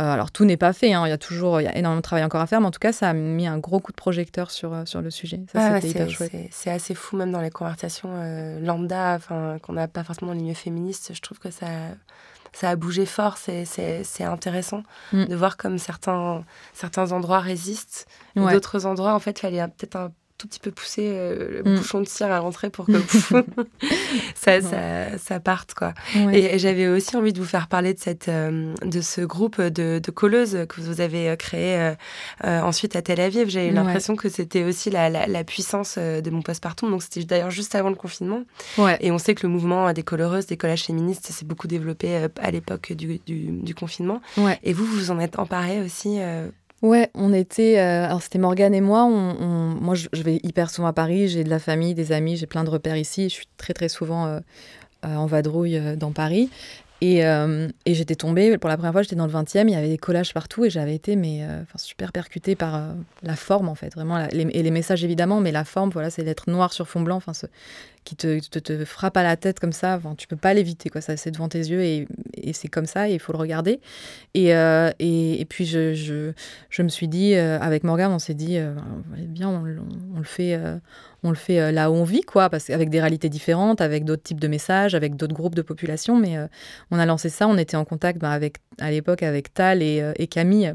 [0.09, 1.07] Alors tout n'est pas fait, hein.
[1.07, 2.71] il y a toujours il y a énormément de travail encore à faire, mais en
[2.71, 5.41] tout cas, ça a mis un gros coup de projecteur sur euh, sur, le sujet.
[6.51, 9.19] C'est assez fou, même dans les conversations euh, lambda,
[9.63, 11.13] qu'on n'a pas forcément dans le milieu féministe.
[11.15, 11.67] Je trouve que ça,
[12.53, 13.37] ça a bougé fort.
[13.37, 14.83] C'est intéressant
[15.13, 15.27] mm.
[15.27, 18.07] de voir comme certains, certains endroits résistent.
[18.37, 21.77] D'autres endroits, en fait, il fallait peut-être un tout petit peu pousser euh, le mm.
[21.77, 22.93] bouchon de cire à l'entrée pour que
[24.35, 25.93] ça, ça, ça, parte quoi.
[26.33, 29.99] Et, j'avais aussi envie de vous faire parler de cette euh, de ce groupe de,
[29.99, 31.95] de colleuses que vous avez euh, créé
[32.43, 33.49] ensuite à Tel Aviv.
[33.49, 36.91] J'ai eu l'impression que c'était aussi la, la, puissance de mon postpartum.
[36.91, 38.43] Donc c'était d'ailleurs juste avant le confinement.
[39.01, 42.51] Et on sait que le mouvement des coloreuses, des collages féministes, s'est beaucoup développé à
[42.51, 44.23] l'époque du, du, du, confinement.
[44.63, 46.19] Et vous, vous en êtes emparé aussi
[46.83, 47.79] Ouais, on était.
[47.79, 49.07] Euh, alors, c'était Morgane et moi.
[49.09, 51.29] Moi, je, vais hyper souvent à Paris.
[51.29, 53.25] J'ai de la famille, des amis, j'ai plein de repères ici.
[53.25, 54.41] Je suis très, très souvent euh,
[55.05, 56.49] euh, en vadrouille dans Paris.
[57.03, 57.23] Et,
[57.87, 60.35] j'étais tombée, pour la première fois, j'étais dans le 20e, il y avait des collages
[60.35, 64.27] partout et j'avais été mais, super percutée par la forme, en fait, vraiment.
[64.29, 67.17] et les messages, évidemment, mais la forme, voilà, c'est d'être noir sur fond blanc.
[67.17, 67.33] Enfin,
[68.05, 69.97] qui te, te, frappe à la tête comme ça.
[69.97, 71.01] Enfin, tu peux pas l'éviter, quoi.
[71.01, 72.07] Ça, c'est devant tes yeux et,
[72.53, 73.81] c'est comme ça il faut le regarder.
[74.35, 78.57] Et, euh, et, puis, je, je, me suis dit, euh, avec Morgane, on s'est dit,
[78.59, 78.75] euh,
[79.17, 80.59] bien, on, le fait,
[81.23, 84.23] on le fait là où on vit, quoi, parce qu'avec des réalités différentes, avec d'autres
[84.23, 86.19] types de messages, avec d'autres groupes de population.
[86.19, 86.37] Mais
[86.91, 90.27] on a lancé ça, on était en contact bah, avec, à l'époque avec Tal et
[90.31, 90.75] Camille.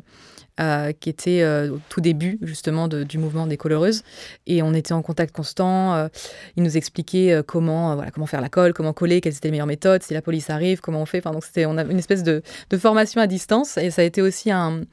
[0.62, 4.04] Euh, qui était euh, au tout début justement du mouvement des coloreuses.
[4.48, 5.94] Et on était en contact constant.
[5.94, 6.08] Euh,
[6.56, 9.68] il nous expliquait comment, voilà, comment faire la colle, comment coller, quelles étaient les meilleures
[9.68, 11.20] méthodes, si la police arrive, comment on fait.
[11.20, 12.42] Donc c'était, on a une espèce de,
[12.78, 13.78] formation à distance.
[13.78, 14.84] Et ça a été aussi un,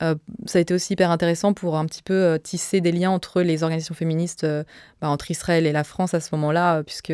[0.00, 0.14] ça
[0.54, 3.94] a été aussi hyper intéressant pour un petit peu tisser des liens entre les organisations
[3.94, 4.46] féministes,
[5.02, 7.12] bah, entre Israël et la France à ce moment-là, puisque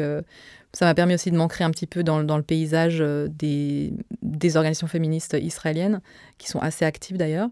[0.73, 4.57] ça m'a permis aussi de m'ancrer un petit peu dans, dans le paysage des, des,
[4.57, 6.03] organisations féministes israéliennes,
[6.39, 7.49] qui sont assez actives d'ailleurs.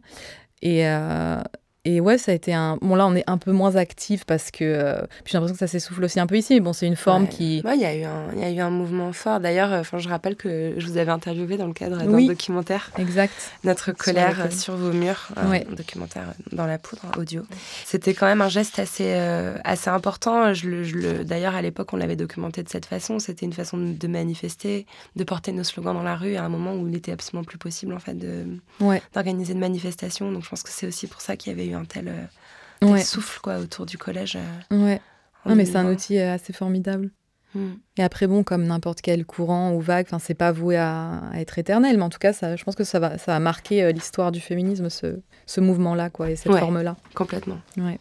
[0.64, 1.42] Et, euh,
[1.86, 2.78] et ouais, ça a été un.
[2.80, 4.64] Bon, là, on est un peu moins actif parce que.
[4.64, 6.54] Euh, j'ai l'impression que ça s'essouffle aussi un peu ici.
[6.54, 7.60] Mais bon, c'est une forme qui.
[7.62, 9.38] Ouais, il y, a eu un, y a eu un mouvement fort.
[9.38, 12.90] D'ailleurs, euh, je rappelle que je vous avais interviewé dans le cadre d'un documentaire.
[12.98, 13.34] Exact.
[13.64, 15.28] Notre colère sur, vos murs.
[15.36, 17.42] Un documentaire dans la poudre audio.
[17.84, 19.12] C'était quand même un geste assez,
[19.64, 20.54] assez important.
[20.54, 23.18] Je le, je D'ailleurs, à l'époque, on l'avait documenté de cette façon.
[23.18, 26.74] C'était une façon de manifester, de porter nos slogans dans la rue à un moment
[26.74, 30.32] où il n'était absolument plus possible, en fait, d'organiser de, de manifestations.
[30.32, 32.12] Donc, je pense que c'est aussi pour ça qu'il y avait eu un tel,
[32.82, 34.36] euh, souffle quoi, autour du collège.
[34.36, 35.00] Euh, ouais.
[35.46, 37.10] Non, mais c'est un outil euh, assez formidable.
[37.54, 37.74] Hmm.
[37.98, 41.96] Et après, bon, comme n'importe quel courant ou vague, c'est pas voué à, être éternel,
[41.96, 44.40] mais en tout cas, ça, je pense que ça va, ça a marqué l'histoire du
[44.40, 46.96] féminisme, ce, ce mouvement-là, quoi, et cette forme-là.
[47.14, 47.58] Complètement.
[47.76, 47.98] Ouais.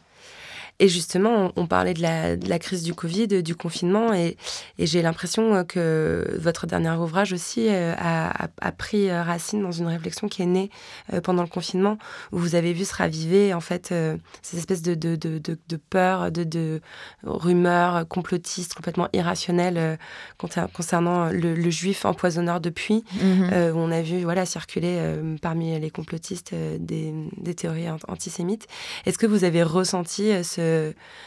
[0.80, 4.38] Et justement, on, parlait de la, crise du Covid, du confinement, et,
[4.80, 9.86] j'ai l'impression euh, que votre dernier ouvrage aussi euh, a, pris euh, racine dans une
[9.86, 10.70] réflexion qui est née
[11.24, 11.98] pendant le confinement,
[12.32, 13.94] où vous avez vu se raviver en fait
[14.42, 16.82] ces espèces de, de, de, de peurs, de,
[17.24, 20.00] rumeurs complotistes complètement irrationnelles
[20.38, 25.00] concernant le, juif empoisonneur de puits, où on a vu voilà, circuler
[25.42, 28.68] parmi les complotistes des, des théories antisémites.
[29.06, 30.63] Est-ce que vous avez ressenti ce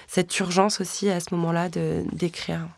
[0.06, 1.68] cette urgence aussi à ce moment-là
[2.12, 2.68] d'écrire.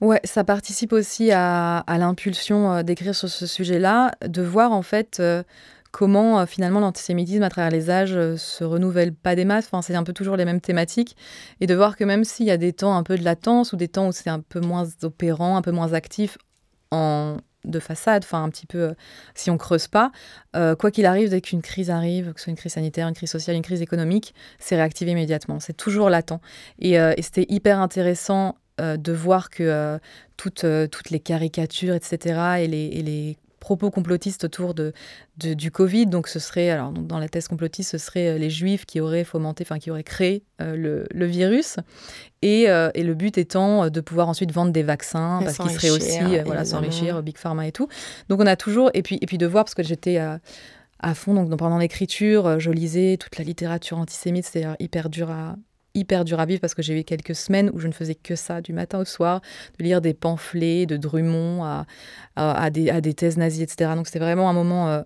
[0.00, 5.18] Ouais, ça participe aussi à, l'impulsion euh, d'écrire sur ce sujet-là, de voir en fait
[5.20, 5.42] euh,
[5.92, 9.94] comment euh, finalement l'antisémitisme à travers les âges se renouvelle pas des masses, enfin, c'est
[9.94, 11.16] un peu toujours les mêmes thématiques,
[11.60, 13.76] et de voir que même s'il y a des temps un peu de latence ou
[13.76, 16.36] des temps où c'est un peu moins opérant, un peu moins actif
[16.90, 18.94] en, de façade, enfin un petit peu, euh,
[19.34, 20.12] si on creuse pas,
[20.56, 23.14] euh, quoi qu'il arrive, dès qu'une crise arrive, que ce soit une crise sanitaire, une
[23.14, 25.60] crise sociale, une crise économique, c'est réactivé immédiatement.
[25.60, 26.40] C'est toujours latent.
[26.78, 30.00] Et, euh, c'était hyper intéressant de voir que
[30.36, 34.92] toutes, toutes les caricatures, etc., et et les propos complotistes autour de,
[35.38, 36.06] du Covid.
[36.06, 39.24] Donc, ce serait, alors, dans la thèse complotiste, ce serait euh, les Juifs qui auraient
[39.24, 41.78] fomenté, enfin, qui auraient créé euh, le, virus.
[42.42, 45.90] Et, euh, et, le but étant de pouvoir ensuite vendre des vaccins, parce qu'ils seraient
[45.90, 47.88] aussi, voilà, s'enrichir, Big Pharma et tout.
[48.28, 50.40] Donc, on a toujours, et puis, et puis de voir, parce que j'étais à,
[51.00, 55.56] à fond, donc pendant l'écriture, je lisais toute la littérature antisémite, c'était hyper dur à,
[55.94, 58.36] hyper dur à vivre parce que j'ai eu quelques semaines où je ne faisais que
[58.36, 59.40] ça, du matin au soir,
[59.78, 61.86] de lire des pamphlets de Drummond à,
[62.36, 63.92] à, des, à des, thèses nazies, etc.
[63.94, 65.02] Donc c'était vraiment un moment euh,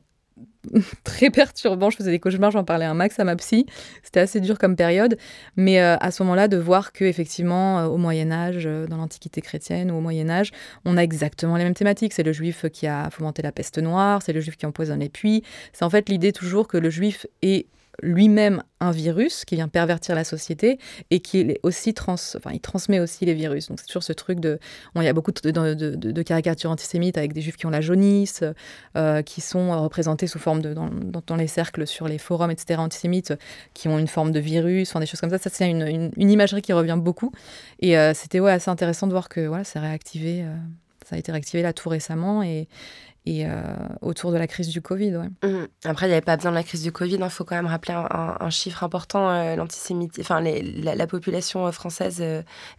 [1.04, 1.90] très perturbant.
[1.90, 3.66] Je faisais des cauchemars, j'en parlais un max à ma psy.
[4.02, 5.18] C'était assez dur comme période.
[5.56, 9.42] Mais euh, à ce moment-là, de voir que effectivement, euh, au Moyen Âge, dans l'Antiquité
[9.42, 10.52] chrétienne ou au Moyen Âge,
[10.84, 12.14] on a exactement les mêmes thématiques.
[12.14, 15.10] C'est le juif qui a fomenté la peste noire, c'est le juif qui empoisonne les
[15.10, 15.42] puits.
[15.72, 17.66] C'est en fait l'idée toujours que le juif est
[18.02, 20.78] lui-même un virus qui vient pervertir la société
[21.10, 23.68] et qui est aussi trans, enfin, il transmet aussi les virus.
[23.68, 24.58] Donc c'est toujours ce truc de,
[24.94, 28.44] il y a beaucoup de, de, caricatures antisémites avec des juifs qui ont la jaunisse,
[28.96, 30.90] euh, qui sont représentés sous forme de dans,
[31.26, 32.80] dans, les cercles sur les forums, etc.
[32.80, 33.34] antisémites,
[33.74, 35.38] qui ont une forme de virus, des choses comme ça.
[35.38, 37.32] Ça c'est une, une, imagerie qui revient beaucoup.
[37.80, 40.42] Et euh, c'était ouais, assez intéressant de voir que voilà, c'est réactivé.
[40.42, 40.54] Euh,
[41.08, 42.68] ça a été réactivé là tout récemment et,
[43.26, 43.50] et euh,
[44.00, 45.16] autour de la crise du Covid.
[45.16, 45.48] Ouais.
[45.48, 45.66] Mmh.
[45.84, 47.16] Après, il n'y avait pas besoin de la crise du Covid.
[47.16, 47.28] Il hein.
[47.28, 49.28] faut quand même rappeler un, chiffre important.
[49.28, 52.22] Euh, l'antisémitisme, enfin, la, population euh, française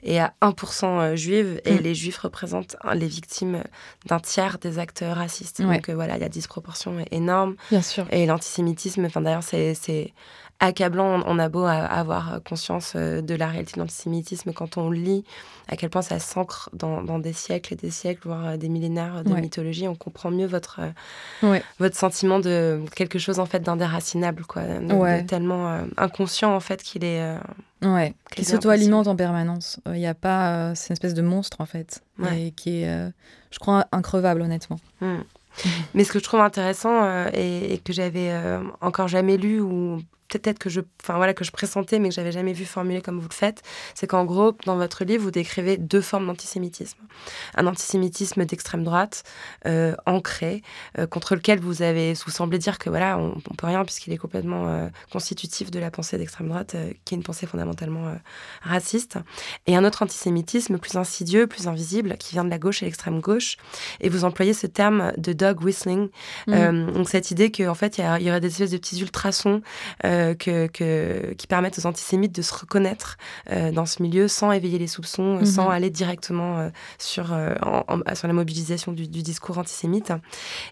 [0.04, 1.78] est à 1% juive et mmh.
[1.78, 3.64] les juifs représentent les victimes
[4.08, 5.62] d'un tiers des actes racistes.
[5.62, 7.56] Donc voilà, il y a disproportion énorme.
[7.70, 8.06] Bien sûr.
[8.12, 10.14] Et l'antisémitisme, enfin, d'ailleurs, c'est
[10.60, 11.22] accablant.
[11.26, 15.24] On a beau avoir conscience euh, de la réalité de l'antisémitisme quand on lit
[15.68, 19.24] à quel point ça s'ancre dans, des siècles et des siècles, voire euh, des millénaires
[19.24, 19.88] de mythologie.
[19.88, 20.82] On comprend mieux votre,
[21.44, 24.64] euh, votre sentiment de quelque chose en fait d'indéracinable, quoi,
[25.28, 27.36] tellement inconscient en fait qu'il est.
[27.84, 29.80] ouais, qui s'auto-alimente en permanence.
[29.88, 32.02] Il n'y a pas, c'est une espèce de monstre en fait,
[32.36, 33.12] et qui est,
[33.52, 34.80] je crois, increvable honnêtement.
[35.02, 35.22] Hmm.
[35.94, 38.34] Mais ce que je trouve intéressant et, que j'avais
[38.82, 42.32] encore jamais lu ou peut-être que je, enfin voilà, que je pressentais, mais que j'avais
[42.32, 43.62] jamais vu formuler comme vous le faites,
[43.96, 47.00] c'est qu'en gros, dans votre livre, vous décrivez deux formes d'antisémitisme.
[47.56, 49.24] Un antisémitisme d'extrême droite,
[49.66, 50.62] euh, ancré,
[50.98, 54.14] euh, contre lequel vous avez, vous semblez dire que voilà, on, on peut rien puisqu'il
[54.14, 56.76] est complètement euh, constitutif de la pensée d'extrême droite,
[57.06, 58.14] qui est une pensée fondamentalement
[58.62, 59.18] raciste.
[59.66, 63.20] Et un autre antisémitisme plus insidieux, plus invisible, qui vient de la gauche et l'extrême
[63.20, 63.58] gauche.
[64.00, 66.10] Et vous employez ce terme de dog whistling,
[66.48, 66.92] mmh.
[66.94, 69.62] donc cette idée qu'en fait, il y, y, aurait des espèces de petits ultrasons.
[70.06, 73.18] Euh, que, qui permettent aux antisémites de se reconnaître
[73.52, 75.72] euh, dans ce milieu sans éveiller les soupçons, euh, sans mhm.
[75.72, 77.26] aller directement sur,
[78.14, 80.14] sur la mobilisation du, discours antisémite.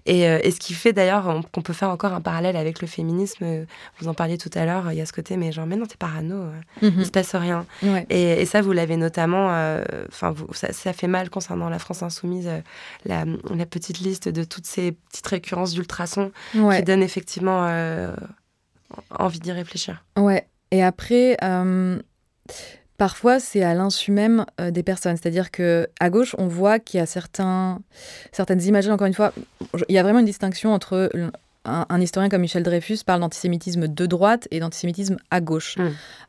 [0.05, 3.65] Et, ce qui fait d'ailleurs qu'on peut faire encore un parallèle avec le féminisme.
[3.99, 5.85] Vous en parliez tout à l'heure, il y a ce côté, mais genre, mais non,
[5.85, 6.45] t'es parano,
[6.81, 7.05] il mhm.
[7.05, 7.65] se passe rien.
[8.09, 9.47] Et, ça, vous l'avez notamment,
[10.09, 12.49] enfin, ça, ça, fait mal concernant la France insoumise,
[13.05, 17.67] la, la, petite liste de toutes ces petites récurrences d'ultrasons qui donnent effectivement
[19.09, 20.03] envie d'y réfléchir.
[20.17, 20.47] Ouais.
[20.71, 21.99] Et après, euh,
[22.97, 25.17] parfois, c'est à l'insu même euh, des personnes.
[25.17, 27.81] C'est-à-dire que à gauche, on voit qu'il y a certains,
[28.31, 28.87] certaines images.
[28.87, 29.33] Encore une fois,
[29.87, 31.09] il y a vraiment une distinction entre
[31.65, 35.77] un, historien comme Michel Dreyfus parle d'antisémitisme de droite et d'antisémitisme à gauche.
[35.77, 35.87] Mmh.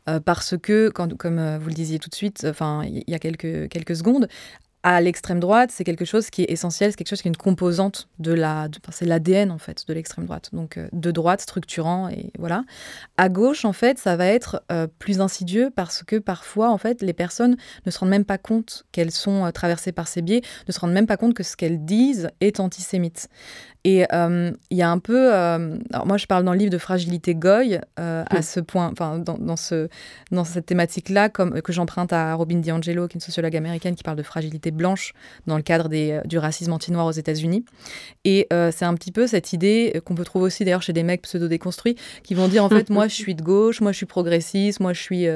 [0.08, 3.18] Euh, parce que, quand, comme vous le disiez tout de suite, enfin, il y a
[3.18, 4.28] quelques, quelques secondes,
[4.82, 7.36] à l'extrême droite, c'est quelque chose qui est essentiel, c'est quelque chose qui est une
[7.36, 12.08] composante de la, c'est l'ADN en fait de l'extrême droite, donc euh, de droite structurant
[12.08, 12.64] et voilà.
[13.16, 17.02] À gauche en fait, ça va être euh, plus insidieux parce que parfois en fait
[17.02, 17.56] les personnes
[17.86, 20.78] ne se rendent même pas compte qu'elles sont euh, traversées par ces biais, ne se
[20.78, 23.28] rendent même pas compte que ce qu'elles disent est antisémite.
[23.84, 27.34] Et il y a un peu, alors moi je parle dans le livre de fragilité
[27.34, 28.42] Goy à hmm.
[28.42, 29.88] ce point, enfin dans, dans, ce,
[30.30, 34.02] dans cette thématique-là, comme que j'emprunte à Robin DiAngelo, qui est une sociologue américaine qui
[34.02, 35.12] parle de fragilité blanche
[35.46, 37.64] dans le cadre des, euh, du racisme anti-noir aux États-Unis.
[38.24, 40.92] Et euh, c'est un petit peu cette idée euh, qu'on peut trouver aussi d'ailleurs chez
[40.92, 43.96] des mecs pseudo-déconstruits qui vont dire en fait, moi je suis de gauche, moi je
[43.96, 45.26] suis progressiste, moi je suis.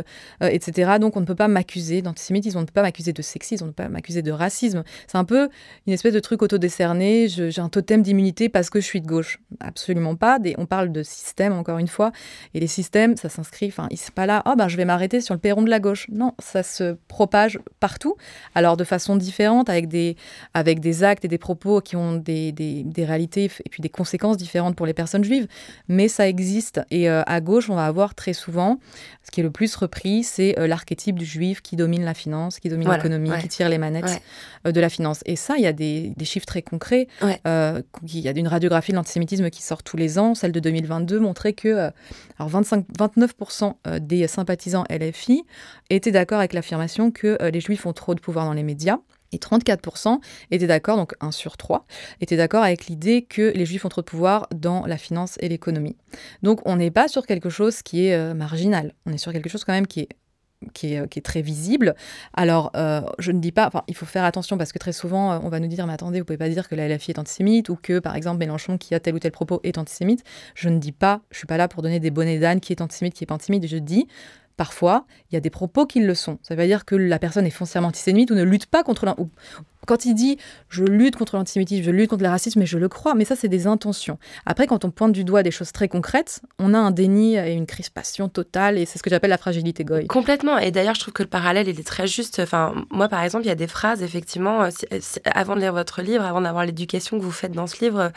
[0.40, 0.92] etc.
[1.00, 3.66] Donc on ne peut pas m'accuser d'antisémitisme, on ne peut pas m'accuser de sexisme, on
[3.68, 4.82] ne peut pas m'accuser de racisme.
[5.06, 5.48] C'est un peu
[5.86, 9.38] une espèce de truc autodécerné, j'ai un totem d'immunité parce que je suis de gauche.
[9.60, 10.38] Absolument pas.
[10.38, 12.12] Des, on parle de système encore une fois.
[12.54, 15.20] Et les systèmes, ça s'inscrit, enfin, ils sont pas là, oh ben je vais m'arrêter
[15.20, 16.06] sur le perron de la gauche.
[16.10, 18.16] Non, ça se propage partout.
[18.54, 20.16] Alors de façon différentes, avec des,
[20.54, 23.88] avec des actes et des propos qui ont des, des, des réalités et puis des
[23.88, 25.46] conséquences différentes pour les personnes juives,
[25.88, 26.80] mais ça existe.
[26.90, 28.78] Et euh, à gauche, on va avoir très souvent,
[29.22, 32.58] ce qui est le plus repris, c'est euh, l'archétype du juif qui domine la finance,
[32.58, 34.22] qui domine l'économie, qui tire les manettes
[34.66, 35.20] euh, de la finance.
[35.26, 37.08] Et ça, il y a des, des chiffres très concrets.
[37.22, 40.34] il y a une radiographie de l'antisémitisme qui sort tous les ans.
[40.34, 41.90] Celle de 2022 montrait que
[42.38, 45.44] alors 25, 29% des sympathisants LFI
[45.90, 48.98] étaient d'accord avec l'affirmation que les juifs ont trop de pouvoir dans les médias.
[49.32, 50.20] Et 34%
[50.50, 51.86] étaient d'accord, donc 1 sur 3,
[52.20, 55.48] étaient d'accord avec l'idée que les juifs ont trop de pouvoir dans la finance et
[55.48, 55.96] l'économie.
[56.42, 59.48] Donc on n'est pas sur quelque chose qui est euh, marginal, on est sur quelque
[59.48, 60.08] chose quand même qui est
[60.74, 61.94] qui est, euh, qui est, très visible.
[62.34, 65.40] Alors, euh, je ne dis pas, enfin, il faut faire attention parce que très souvent,
[65.42, 67.68] on va nous dire, mais attendez, vous pouvez pas dire que la LFI est antisémite
[67.68, 70.24] ou que, par exemple, Mélenchon qui a tel ou tel propos est antisémite.
[70.54, 72.80] Je ne dis pas, je suis pas là pour donner des bonnets d'âne qui est
[72.80, 73.66] antisémite, qui est pas antisémite.
[73.66, 74.06] Je dis,
[74.56, 76.38] parfois, il y a des propos qui le sont.
[76.42, 79.04] Ça veut dire que la personne est foncièrement antisémite ou ne lutte pas contre
[79.86, 82.88] quand il dit je lutte contre l'antisémitisme, je lutte contre le racisme, mais je le
[82.88, 84.18] crois, mais ça c'est des intentions.
[84.46, 87.52] Après, quand on pointe du doigt des choses très concrètes, on a un déni et
[87.52, 90.06] une crispation totale, et c'est ce que j'appelle la fragilité goy.
[90.06, 90.58] Complètement.
[90.58, 92.38] Et d'ailleurs, je trouve que le parallèle il est très juste.
[92.38, 94.70] Enfin, moi, par exemple, il y a des phrases effectivement, euh,
[95.26, 98.08] avant de lire votre livre, avant d'avoir l'éducation que vous faites dans ce livre euh,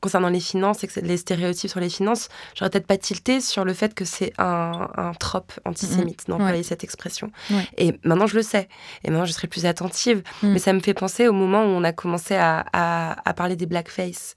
[0.00, 3.72] concernant les finances et les stéréotypes sur les finances, j'aurais peut-être pas tilté sur le
[3.72, 6.32] fait que c'est un, un trope antisémite mmh.
[6.32, 7.30] d'employer cette expression.
[7.78, 8.68] Et maintenant, je le sais.
[9.04, 10.22] Et maintenant, je serai plus attentive.
[10.42, 10.48] Mmh.
[10.48, 13.66] Mais ça me fait penser au moment où on a commencé à, à, parler des
[13.66, 14.36] blackface.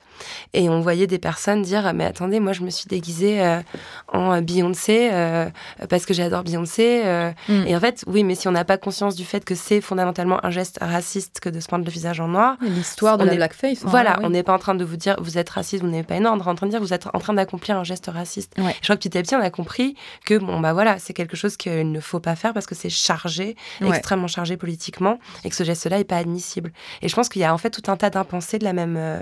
[0.54, 3.62] Et on voyait des personnes dire Mais attendez, moi je me suis déguisée euh,
[4.08, 5.50] en Beyoncé euh,
[5.90, 7.02] parce que j'adore Beyoncé.
[7.06, 7.32] Euh.
[7.50, 7.68] Mm.
[7.68, 10.44] Et en fait, oui, mais si on n'a pas conscience du fait que c'est fondamentalement
[10.46, 12.58] un geste raciste que de se peindre le visage en noir.
[12.62, 13.84] L'histoire de la blackface.
[13.84, 16.04] Hein, voilà, on n'est pas en train de vous dire Vous êtes raciste, vous n'avez
[16.04, 16.44] pas une ordre.
[16.46, 18.54] On est en train de dire Vous êtes en train d'accomplir un geste raciste.
[18.58, 19.96] Je crois que petit à petit, on a compris
[20.26, 22.90] que, bon, bah voilà, c'est quelque chose qu'il ne faut pas faire parce que c'est
[22.90, 23.56] chargé,
[23.86, 26.65] extrêmement chargé politiquement et que ce geste-là n'est pas admissible.
[27.02, 28.98] Et je pense qu'il y a en fait tout un tas d'impensés de la même,
[28.98, 29.20] euh,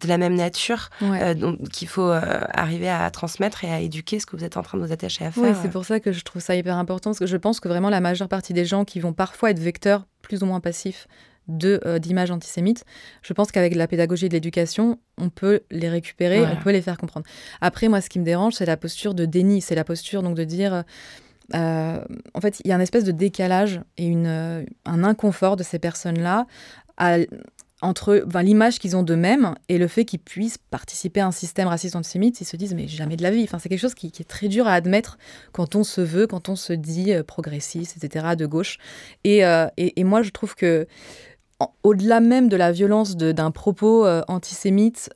[0.00, 2.20] de la même nature euh, qu'il faut euh,
[2.52, 5.24] arriver à transmettre et à éduquer ce que vous êtes en train de vous attacher
[5.24, 5.42] à faire.
[5.42, 7.68] Oui, c'est pour ça que je trouve ça hyper important, parce que je pense que
[7.68, 11.06] vraiment la majeure partie des gens qui vont parfois être vecteurs plus ou moins passifs
[11.48, 12.84] de d'images antisémites.
[13.22, 16.82] Je pense qu'avec la pédagogie et de l'éducation, on peut les récupérer, on peut les
[16.82, 17.24] faire comprendre.
[17.60, 20.34] Après, moi, ce qui me dérange, c'est la posture de déni, c'est la posture donc
[20.34, 20.82] de dire
[21.54, 25.78] en fait, il y a une espèce de décalage et une, un inconfort de ces
[25.78, 26.46] personnes-là
[27.82, 31.94] entre l'image qu'ils ont d'eux-mêmes et le fait qu'ils puissent participer à un système raciste
[31.94, 33.44] antisémite, ils se disent mais jamais de la vie.
[33.44, 35.18] Enfin, c'est quelque chose qui, est très dur à admettre
[35.52, 38.78] quand on se veut, quand on se dit euh, progressiste, etc., de gauche.
[39.24, 40.86] Et, euh, et, moi, je trouve que
[41.82, 45.10] au-delà même de la violence d'un propos euh, antisémite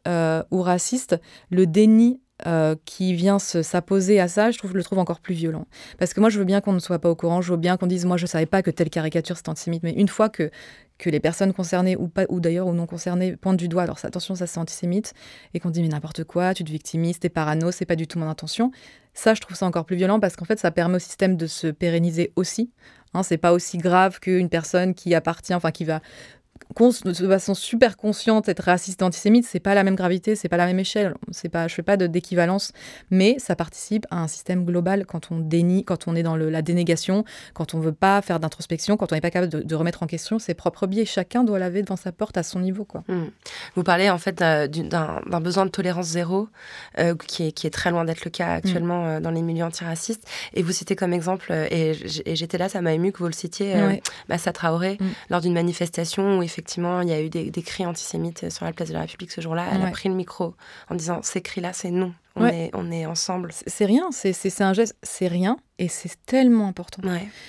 [0.50, 1.16] ou raciste,
[1.50, 5.66] le déni euh, qui vient s'apposer à ça, je trouve, le trouve encore plus violent.
[5.98, 7.76] Parce que moi, je veux bien qu'on ne soit pas au courant, je veux bien
[7.76, 10.28] qu'on dise, moi, je ne savais pas que telle caricature c'est antisémite, mais une fois
[10.28, 10.50] que,
[10.98, 13.98] que les personnes concernées ou, pas, ou d'ailleurs ou non concernées pointent du doigt, alors
[14.02, 15.14] attention, ça c'est antisémite,
[15.54, 18.18] et qu'on dit, mais n'importe quoi, tu te victimises, t'es parano, c'est pas du tout
[18.18, 18.70] mon intention,
[19.14, 21.46] ça, je trouve ça encore plus violent parce qu'en fait, ça permet au système de
[21.46, 22.70] se pérenniser aussi.
[23.12, 26.00] Hein, c'est pas aussi grave qu'une personne qui appartient, enfin qui va
[26.78, 30.56] de façon super consciente être raciste et antisémite, c'est pas la même gravité, c'est pas
[30.56, 31.14] la même échelle.
[31.30, 32.72] C'est pas, je fais pas d'équivalence,
[33.10, 36.50] mais ça participe à un système global quand on dénie, quand on est dans le,
[36.50, 39.74] la dénégation, quand on veut pas faire d'introspection, quand on n'est pas capable de, de,
[39.74, 41.04] remettre en question ses propres biais.
[41.04, 43.02] Chacun doit laver devant sa porte à son niveau, quoi.
[43.08, 43.24] Mmh.
[43.76, 46.48] Vous parlez en fait d'un besoin de tolérance zéro
[46.98, 49.08] euh, qui, est, qui, est, très loin d'être le cas actuellement mmh.
[49.08, 50.26] euh, dans les milieux antiracistes.
[50.54, 51.94] Et vous citez comme exemple, euh, et
[52.34, 54.02] j'étais là, ça m'a ému que vous le citiez, ouais.
[54.28, 55.06] Massa Traoré, mmh.
[55.30, 56.59] lors d'une manifestation où effectivement,
[57.02, 59.40] il y a eu des, des, cris antisémites sur la place de la République ce
[59.40, 59.66] jour-là.
[59.72, 59.88] Elle ouais.
[59.88, 60.54] a pris le micro
[60.88, 62.12] en disant Ces cris-là, c'est non.
[62.36, 62.66] On, ouais.
[62.66, 63.50] est, on est ensemble.
[63.52, 67.02] C'est rien, c'est un geste, c'est rien, et c'est tellement important.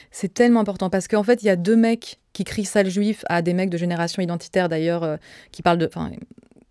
[0.10, 3.24] C'est tellement important parce qu'en fait, il y a deux mecs qui crient sale juif
[3.30, 5.18] à des mecs de génération identitaire d'ailleurs, euh,
[5.52, 5.90] qui parlent de.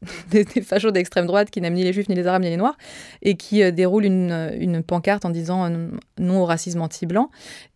[0.30, 2.57] des, des fachos d'extrême droite qui n'aiment ni les juifs, ni les arabes, ni les
[2.57, 2.76] noirs,
[3.22, 5.88] et qui euh, déroulent une, une, pancarte en disant euh,
[6.18, 7.30] non au racisme anti-blanc.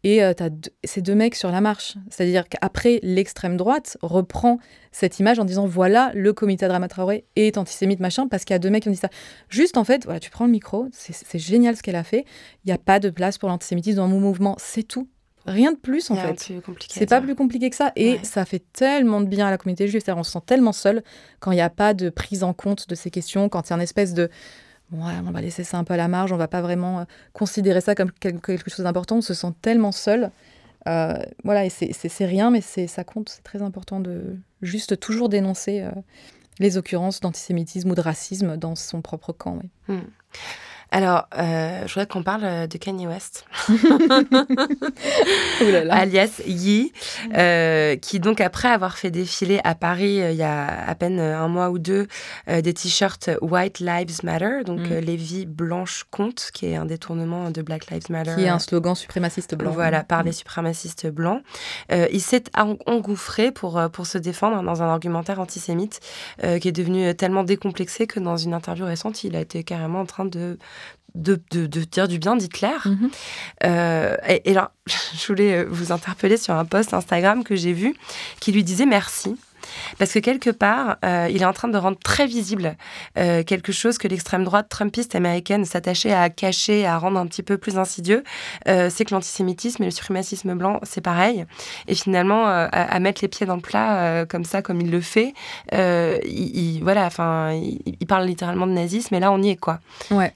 [0.05, 0.51] Et euh, tu as
[0.85, 1.97] ces deux mecs sur la marche.
[2.09, 4.59] C'est-à-dire qu'après, l'extrême droite reprend
[4.91, 8.57] cette image en disant voilà, le comité Adama Traoré est antisémite, machin, parce qu'il y
[8.57, 9.11] a deux mecs qui ont dit ça.
[9.51, 12.25] Juste, en fait, voilà, tu prends le micro, c'est génial ce qu'elle a fait.
[12.65, 15.09] Il n'y a pas de place pour l'antisémitisme dans mon mouvement, c'est tout.
[15.47, 16.53] Rien de plus en fait.
[16.89, 17.93] C'est pas plus compliqué que ça.
[17.97, 18.21] Et ouais.
[18.23, 20.03] ça fait tellement de bien à la communauté juive.
[20.09, 21.03] On se sent tellement seul
[21.41, 23.73] quand il n'y a pas de prise en compte de ces questions, quand il y
[23.75, 24.31] a une espèce de.
[24.93, 27.05] Ouais, on va laisser ça un peu à la marge, on va pas vraiment euh,
[27.33, 29.17] considérer ça comme quelque chose d'important.
[29.17, 30.31] On se sent tellement seul.
[30.87, 33.31] Euh, voilà, et c'est rien, mais ça compte.
[33.31, 35.91] C'est très important de juste toujours dénoncer euh,
[36.59, 39.59] les occurrences d'antisémitisme ou de racisme dans son propre camp.
[39.89, 39.97] Oui.
[39.97, 40.01] Hmm.
[40.95, 43.47] Alors, euh, je voudrais qu'on parle de Kanye West,
[45.91, 46.93] alias Yee,
[47.35, 51.19] euh, qui donc après avoir fait défiler à Paris euh, il y a à peine
[51.19, 52.07] un mois ou deux
[52.49, 54.99] euh, des t-shirts White Lives Matter, donc mm.
[54.99, 58.37] les vies blanches comptent, qui est un détournement de Black Lives Matter.
[58.37, 59.73] Qui est un slogan suprémaciste blanc.
[59.73, 60.27] Voilà, par mm.
[60.27, 61.43] les suprémacistes blancs.
[61.91, 62.45] il s'est
[62.87, 65.99] engouffré pour, pour se défendre dans un argumentaire antisémite
[66.39, 70.07] qui est devenu tellement décomplexé que dans une interview récente, il a été carrément en
[70.07, 70.57] train de
[71.15, 72.79] de, de, de, dire du bien d'Hitler.
[72.85, 73.11] Mm -hmm.
[73.65, 77.95] euh, et, et, là, je voulais vous interpeller sur un post Instagram que j'ai vu
[78.41, 79.37] qui lui disait merci.
[79.99, 82.77] Parce que quelque part, euh, il est en train de rendre très visible
[83.19, 87.43] euh, quelque chose que l'extrême droite trumpiste américaine s'attachait à cacher, à rendre un petit
[87.43, 88.25] peu plus insidieux.
[88.69, 91.47] Euh, c'est que l'antisémitisme et le suprémacisme blanc, c'est pareil.
[91.89, 95.01] Et finalement, à, à, mettre les pieds dans le plat comme ça, comme il le
[95.01, 95.35] fait,
[95.73, 99.57] il, il, voilà, enfin, il, il parle littéralement de nazisme, et là, on y est,
[99.57, 99.81] quoi.
[100.11, 100.35] Ouais.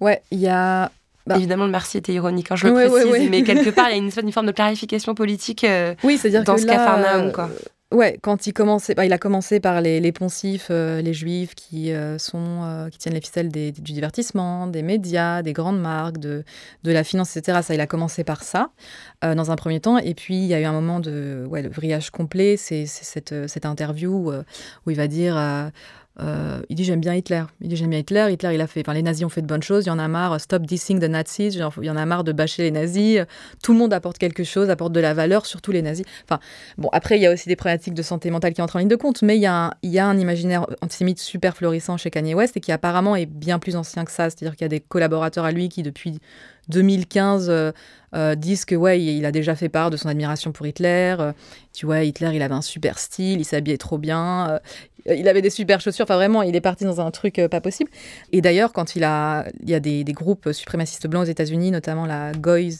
[0.00, 0.90] Ouais, il y a.
[1.24, 1.36] Bah.
[1.36, 3.28] Évidemment, le merci était ironique, hein, je le ouais, précise, ouais, ouais.
[3.28, 6.42] mais quelque part, il y a une, une, forme de clarification politique euh, oui, -dire
[6.42, 7.30] dans que ce là.
[7.32, 7.44] Quoi.
[7.44, 7.48] Euh,
[7.92, 11.54] ouais, quand il commençait, bah, il a commencé par les, les poncifs, euh, les juifs
[11.54, 15.80] qui euh, sont, euh, qui tiennent les ficelles des, du divertissement, des médias, des grandes
[15.80, 16.44] marques, de,
[16.82, 17.60] de la finance, etc.
[17.62, 18.70] Ça, il a commencé par ça
[19.22, 21.68] dans un premier temps, et puis il y a eu un moment de, ouais, le
[21.68, 22.56] vrillage complet.
[22.56, 24.32] C'est cette, cette interview
[24.84, 25.36] où il va dire.
[26.20, 27.44] Euh, il dit j'aime bien Hitler.
[27.60, 28.28] Il dit j'aime bien Hitler.
[28.30, 28.80] Hitler, il a fait.
[28.80, 29.86] Enfin, les nazis ont fait de bonnes choses.
[29.86, 30.40] Il y en a marre.
[30.40, 31.54] Stop dissing the Nazis.
[31.54, 33.20] Il y en a marre de bâcher les nazis.
[33.62, 36.04] Tout le monde apporte quelque chose, apporte de la valeur, surtout les nazis.
[36.24, 36.38] Enfin,
[36.76, 38.88] bon, après, il y a aussi des problématiques de santé mentale qui entrent en ligne
[38.88, 41.96] de compte, mais il y a un, il y a un imaginaire antisémite super florissant
[41.96, 44.28] chez Kanye West et qui apparemment est bien plus ancien que ça.
[44.28, 46.18] C'est-à-dire qu'il y a des collaborateurs à lui qui depuis
[46.72, 47.72] 2015 euh,
[48.14, 51.16] euh, disent que ouais, il a déjà fait part de son admiration pour Hitler.
[51.18, 51.32] Euh,
[51.72, 54.60] tu vois, Hitler, il avait un super style, il s'habillait trop bien,
[55.06, 56.04] il avait des super chaussures.
[56.04, 57.90] Enfin, vraiment, il est parti dans un truc pas possible.
[58.32, 62.04] Et d'ailleurs, quand il a, il y a des, groupes suprémacistes blancs aux États-Unis, notamment
[62.04, 62.76] la Goy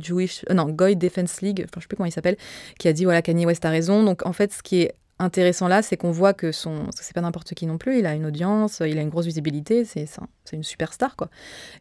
[0.00, 2.36] Jewish, non, Goy Defense League, enfin, je sais plus comment il s'appelle,
[2.78, 4.02] qui a dit voilà, Kanye West a raison.
[4.02, 7.20] Donc, en fait, ce qui est intéressant là, c'est qu'on voit que son, c'est pas
[7.20, 7.98] n'importe qui non plus.
[7.98, 9.84] Il a une audience, il a une grosse visibilité.
[9.84, 10.06] C'est
[10.52, 11.28] une superstar, quoi.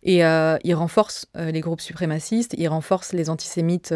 [0.03, 3.93] Et il renforce les groupes suprémacistes, il renforce les antisémites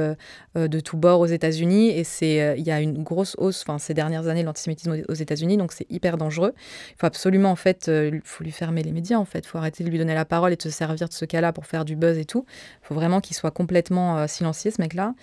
[0.55, 1.89] de tous bords aux États-Unis.
[1.89, 5.57] Et c'est, il y a une grosse hausse, enfin, ces dernières années, l'antisémitisme aux États-Unis,
[5.57, 6.53] donc c'est hyper dangereux.
[6.91, 9.39] Il faut absolument, en fait, il faut lui fermer les médias, en fait.
[9.39, 11.51] Il faut arrêter de lui donner la parole et de se servir de ce cas-là
[11.51, 12.45] pour faire du buzz et tout.
[12.83, 15.13] Il faut vraiment qu'il soit complètement silencieux, ce mec-là.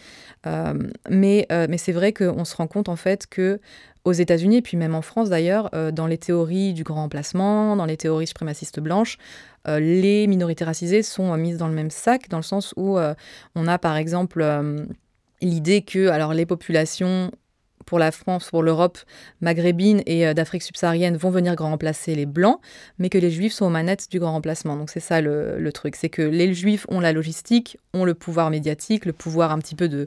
[1.08, 3.60] mais mais c'est vrai qu'on se rend compte, en fait, que
[4.08, 7.84] aux États-Unis, puis même en France d'ailleurs, euh, dans les théories du grand emplacement, dans
[7.84, 9.18] les théories suprémacistes blanches,
[9.68, 13.14] euh, les minorités racisées sont mises dans le même sac, dans le sens où euh,
[13.54, 14.44] on a par exemple
[15.42, 17.30] l'idée que alors les populations
[17.88, 18.98] pour la France, pour l'Europe
[19.40, 22.60] maghrébine et euh, d'Afrique subsaharienne vont venir grand remplacer les Blancs,
[22.98, 24.76] mais que les Juifs sont aux manettes du grand remplacement.
[24.76, 28.50] Donc c'est ça le, truc, c'est que les Juifs ont la logistique, ont le pouvoir
[28.50, 30.06] médiatique, le pouvoir un petit peu de,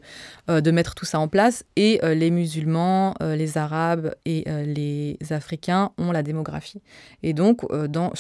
[0.50, 5.18] euh, de mettre tout ça en place, et euh, les musulmans, les Arabes et les
[5.32, 6.82] Africains ont la démographie.
[7.24, 8.14] Et donc, dans,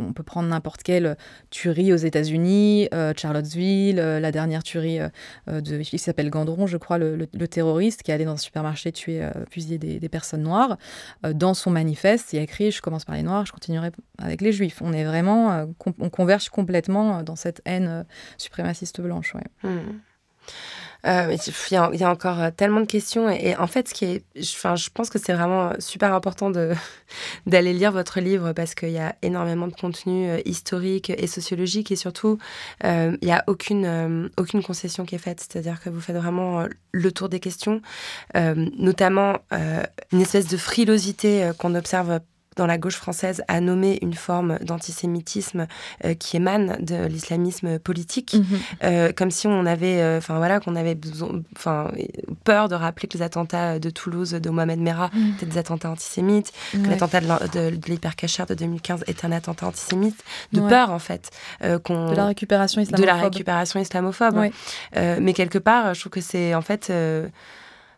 [0.00, 1.16] on peut prendre n'importe quelle
[1.50, 4.98] tuerie aux États-Unis, Charlottesville, la dernière tuerie
[5.46, 8.87] de, il s'appelle Gandron, je crois, le, le terroriste qui est allé dans un supermarché
[8.92, 10.78] tuer, euh, fusiller des, personnes noires.
[11.24, 13.90] Euh, dans son manifeste, il y a écrit Je commence par les Noirs, je continuerai
[14.18, 14.80] avec les Juifs.
[14.82, 15.66] On est vraiment, euh,
[15.98, 18.04] on converge complètement dans cette haine
[18.36, 19.34] suprémaciste blanche.
[19.62, 19.68] Mmh.
[21.06, 21.36] Euh,
[21.70, 23.30] il, y a, encore euh, tellement de questions.
[23.30, 26.50] Et, en fait, ce qui est, je pense que c'est vraiment super important
[27.46, 31.92] d'aller lire votre livre parce qu'il y a énormément de contenu euh, historique et sociologique.
[31.92, 32.38] Et surtout,
[32.84, 35.40] il n'y a aucune, aucune concession qui est faite.
[35.40, 37.80] C'est-à-dire que vous faites vraiment le tour des questions,
[38.34, 39.38] notamment
[40.12, 42.20] une espèce de frilosité qu'on observe
[42.58, 45.66] dans la gauche française a nommé une forme d'antisémitisme
[46.04, 48.44] euh, qui émane de l'islamisme politique, mhm.
[48.82, 50.98] euh, comme si on avait, euh, enfin voilà, qu'on avait
[51.56, 51.90] enfin
[52.42, 55.34] peur de rappeler que les attentats de Toulouse de Mohamed Merah mhm.
[55.36, 60.22] étaient des attentats antisémites, que l'attentat de, de, l'hypercachère de 2015 est un attentat antisémite,
[60.52, 61.30] de peur en fait
[61.84, 64.50] qu'on de la récupération islamophobe, de la récupération islamophobe.
[64.94, 66.92] mais quelque part, je trouve que c'est en fait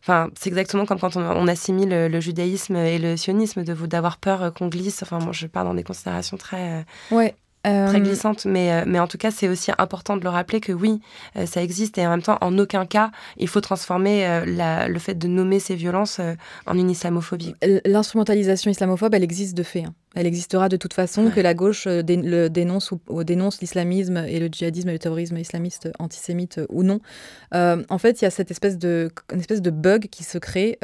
[0.03, 4.53] Enfin, c'est exactement comme quand on, assimile le, judaïsme et le sionisme, de d'avoir peur
[4.55, 5.03] qu'on glisse.
[5.03, 6.81] Enfin, moi, je pars dans des considérations très.
[6.81, 6.83] Euh,
[7.17, 7.35] ouais.
[7.63, 10.61] Très euh, glissantes, mais, euh, mais en tout cas, c'est aussi important de le rappeler
[10.61, 11.01] que oui,
[11.45, 15.29] ça existe et en même temps, en aucun cas, il faut transformer le fait de
[15.29, 16.21] nommer ces violences
[16.67, 17.55] en une islamophobie.
[17.85, 19.85] L'instrumentalisation islamophobe, elle existe de fait.
[19.85, 19.95] Hein.
[20.17, 24.41] Elle existera de toute façon, que la gauche euh, le dénonce ou, dénonce l'islamisme et
[24.41, 27.01] le djihadisme et le terrorisme islamiste antisémite euh, ou non.
[27.55, 30.39] Euh, en fait, il y a cette espèce de, une espèce de bug qui se
[30.39, 30.79] crée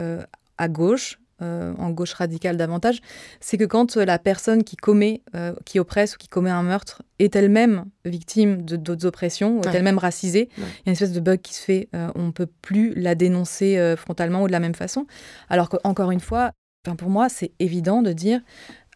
[0.58, 3.00] à gauche, en gauche radicale davantage,
[3.40, 5.22] c'est que quand la personne qui commet,
[5.64, 9.74] qui oppresse ou qui commet un meurtre est elle-même victime de d'autres oppressions, ou est
[9.74, 11.88] elle-même racisée, il y a une espèce de bug qui se fait.
[12.14, 15.06] on ne peut plus la dénoncer frontalement ou de la même façon.
[15.48, 16.52] Alors qu'encore une fois,
[16.98, 18.40] pour moi, c'est évident de dire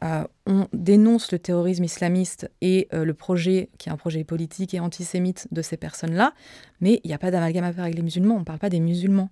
[0.02, 4.72] euh, on dénonce le terrorisme islamiste et euh, le projet, qui est un projet politique
[4.74, 6.32] et antisémite de ces personnes-là,
[6.80, 8.70] mais il n'y a pas d'amalgame à faire avec les musulmans, on ne parle pas
[8.70, 9.28] des musulmans.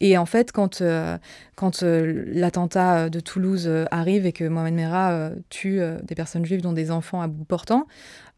[0.00, 1.16] Et en fait, quand, euh,
[1.54, 6.90] quand l'attentat de Toulouse arrive et que Mohamed Merah tue des personnes juives, dont des
[6.90, 7.86] enfants à bout portant,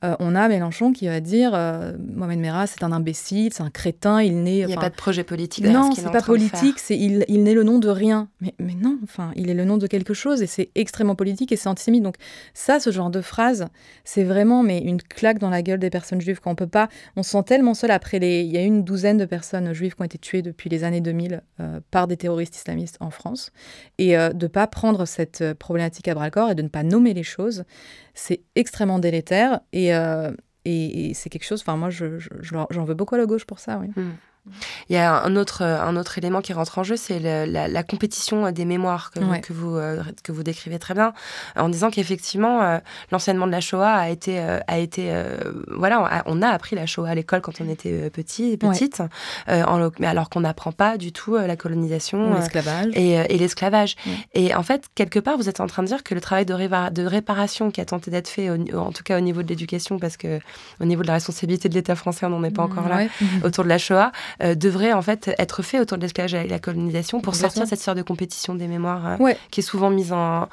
[0.03, 3.71] euh, on a Mélenchon qui va dire euh, Mohamed Merah, c'est un imbécile, c'est un
[3.71, 4.61] crétin, il n'est.
[4.61, 5.67] Il n'y a pas de projet politique.
[5.67, 8.29] Non, c'est pas politique, c'est il, il n'est le nom de rien.
[8.41, 11.53] Mais, mais non, enfin, il est le nom de quelque chose et c'est extrêmement politique
[11.53, 12.03] et c'est antisémite.
[12.03, 12.17] Donc
[12.55, 13.67] ça, ce genre de phrase,
[14.05, 16.89] c'est vraiment mais une claque dans la gueule des personnes juives qu'on peut pas.
[17.17, 18.41] On se sent tellement seul après les.
[18.41, 21.03] Il y a une douzaine de personnes juives qui ont été tuées depuis les années
[21.03, 23.53] 2000 euh, par des terroristes islamistes en France
[23.99, 27.13] et de pas prendre cette problématique à bras le corps et de ne pas nommer
[27.13, 27.65] les choses
[28.15, 30.33] c'est extrêmement délétère et, euh,
[30.65, 32.29] et, c'est quelque chose, enfin moi j'en je,
[32.71, 33.79] j'en veux beaucoup à la gauche pour ça.
[33.79, 33.89] Oui.
[33.97, 34.13] Hmm.
[34.89, 38.51] Il y a un autre, un autre élément qui rentre en jeu, c'est la, compétition
[38.53, 41.13] des mémoires que, vous, que, vous, euh, que vous décrivez très bien,
[41.57, 42.79] en disant qu'effectivement, euh,
[43.11, 45.13] l'enseignement de la Shoah a été, a été
[45.69, 49.03] voilà, on a, appris la Shoah à l'école quand on était petit, petite,
[49.49, 52.35] mais alors qu'on n'apprend pas du tout la colonisation
[52.95, 53.97] et, et l'esclavage.
[54.35, 56.91] Et en fait, quelque part, vous êtes en train de dire que le travail de,
[56.91, 60.17] de réparation qui a tenté d'être fait, en tout cas au niveau de l'éducation, parce
[60.17, 60.41] que
[60.81, 63.07] au niveau de la responsabilité de l'État français, on n'en est pas encore là,
[63.45, 66.59] autour de la Shoah, euh, devrait en fait être fait autour de l'esclavage et la
[66.59, 70.49] colonisation pour sortir cette sorte de compétition des mémoires euh, qui est souvent mise en,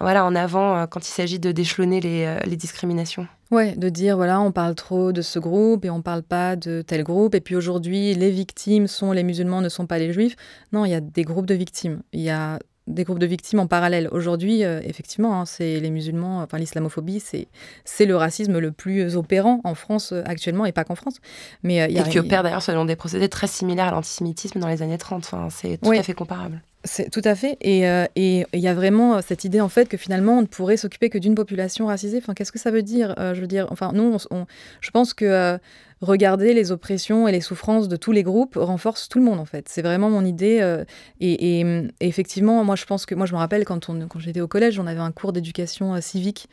[0.00, 3.26] voilà, en avant euh, quand il s'agit de déchelonner les, les discriminations.
[3.50, 6.82] Ouais, de dire voilà, on parle trop de ce groupe et on parle pas de
[6.82, 7.34] tel groupe.
[7.34, 10.36] Et puis aujourd'hui, les victimes sont les musulmans, ne sont pas les juifs.
[10.72, 12.02] Non, il y a des groupes de victimes.
[12.12, 14.08] Il y a des groupes de victimes en parallèle.
[14.12, 17.48] Aujourd'hui, euh, effectivement, hein, c'est les musulmans, enfin l'islamophobie, c'est
[17.84, 21.16] c'est le racisme le plus opérant en France euh, actuellement et pas qu'en France.
[21.62, 24.58] Mais euh, y a, et qui opère d'ailleurs selon des procédés très similaires à l'antisémitisme
[24.58, 25.24] dans les années 30.
[25.24, 26.62] Enfin, c'est tout à fait comparable.
[26.84, 27.58] C'est tout à fait.
[27.60, 30.46] Et euh, et il y a vraiment cette idée en fait que finalement on ne
[30.46, 32.18] pourrait s'occuper que d'une population racisée.
[32.18, 34.46] Enfin, qu'est-ce que ça veut dire euh, Je veux dire, enfin, nous, on,
[34.80, 35.58] je pense que
[36.00, 39.44] regarder les oppressions et les souffrances de tous les groupes renforce tout le monde en
[39.44, 39.68] fait.
[39.68, 40.84] C'est vraiment mon idée.
[41.20, 44.48] et, et, effectivement, moi je pense que moi je me rappelle quand quand j'étais au
[44.48, 46.48] collège, on avait un cours d'éducation civique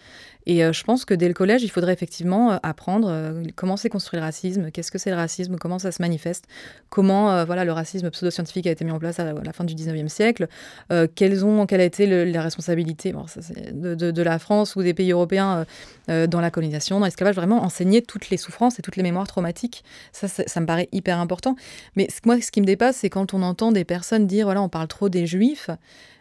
[0.48, 3.76] et euh, je pense que dès le collège, il faudrait effectivement euh, apprendre euh, comment
[3.76, 6.45] s'est construit le racisme, qu'est-ce que c'est le racisme, comment ça se manifeste,
[6.89, 10.08] comment voilà, le racisme pseudo-scientifique a été mis en place à la, fin du 19e
[10.08, 10.48] siècle,
[11.16, 12.06] quelles, ont, quelles a été
[12.58, 15.66] ça, de, de, de, la France ou des pays européens
[16.08, 19.84] dans la colonisation, dans l'esclavage, vraiment enseigner toutes les souffrances et toutes les mémoires traumatiques.
[20.14, 21.56] Ça, ça, me paraît hyper important.
[21.96, 24.70] Mais moi, ce qui me dépasse, c'est quand on entend des personnes dire, voilà, on
[24.70, 25.70] parle trop des juifs.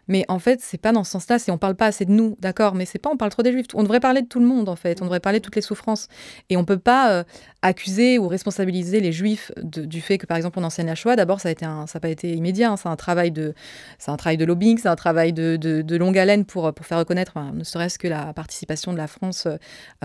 [0.09, 1.39] Mais en fait, c'est pas dans ce sens-là.
[1.39, 3.53] Si on parle pas assez de nous, d'accord, mais c'est pas on parle trop des
[3.53, 3.67] juifs.
[3.75, 5.01] On devrait parler de tout le monde en fait.
[5.03, 6.09] On devrait parler de toutes les souffrances.
[6.49, 7.25] Et on peut pas euh,
[7.63, 11.17] accuser ou responsabiliser les juifs du fait que par exemple on enseigne la Shoah.
[11.17, 12.71] D'abord, ça a été un, ça n'a pas été immédiat.
[12.71, 12.77] Hein.
[12.77, 13.55] C'est un travail de,
[13.99, 16.99] c'est un travail de lobbying, c'est un travail de, de, longue haleine pour pour faire
[16.99, 19.49] reconnaître, ne serait-ce que la participation de la France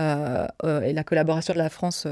[0.00, 2.06] euh, euh, et la collaboration de la France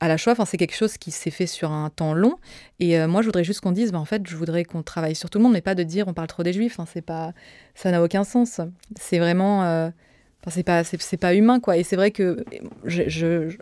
[0.00, 0.32] à la Shoah.
[0.32, 2.36] Enfin, c'est quelque chose qui s'est fait sur un temps long.
[2.80, 5.28] Et moi, je voudrais juste qu'on dise, bah, en fait, je voudrais qu'on travaille sur
[5.28, 6.80] tout le monde, mais pas de dire on parle trop des juifs.
[6.80, 6.86] Hein.
[6.90, 7.34] C'est pas
[7.74, 8.60] ça n'a aucun sens.
[8.98, 9.90] C'est vraiment, euh,
[10.48, 11.76] c'est pas, c'est pas humain quoi.
[11.76, 12.44] Et c'est vrai que
[12.84, 13.54] je, je,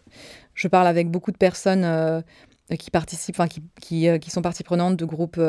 [0.54, 2.20] je, parle avec beaucoup de personnes euh,
[2.78, 5.40] qui participent, enfin qui, qui, euh, qui, sont partie prenante de groupes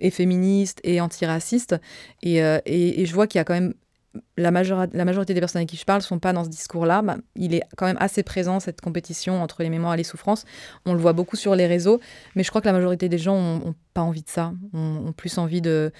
[0.00, 1.76] et féministes et antiracistes,
[2.22, 3.74] et, et, et je vois qu'il y a quand même
[4.36, 7.02] la, majorité des personnes avec qui je parle ne sont pas dans ce discours-là.
[7.36, 10.44] Il est quand même assez présent, cette compétition entre les mémoires et les souffrances.
[10.86, 12.00] On le voit beaucoup sur les réseaux,
[12.34, 15.12] mais je crois que la majorité des gens n'ont pas envie de ça, ont, ont
[15.12, 15.92] plus envie de,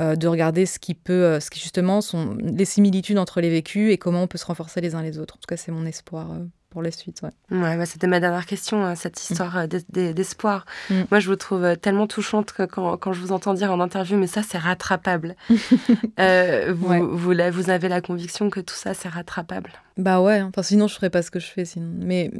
[0.00, 3.50] euh, de regarder ce qui peut, euh, ce qui justement sont les similitudes entre les
[3.50, 5.34] vécus et comment on peut se renforcer les uns les autres.
[5.34, 7.20] En tout cas, c'est mon espoir euh, pour la suite.
[7.22, 7.58] Ouais.
[7.58, 9.32] ouais bah, c'était ma dernière question, hein, cette mm.
[9.32, 10.64] histoire d'espoir.
[10.88, 11.02] Mm.
[11.10, 14.16] Moi, je vous trouve tellement touchante que quand, quand, je vous entends dire en interview,
[14.16, 15.36] mais ça, c'est rattrapable.
[15.48, 19.72] vous, vous, vous, avez la conviction que tout ça, c'est rattrapable?
[19.96, 21.64] Bah ouais, enfin, sinon, je ferais pas ce que je fais.
[21.64, 21.90] Sinon.
[21.98, 22.30] Mais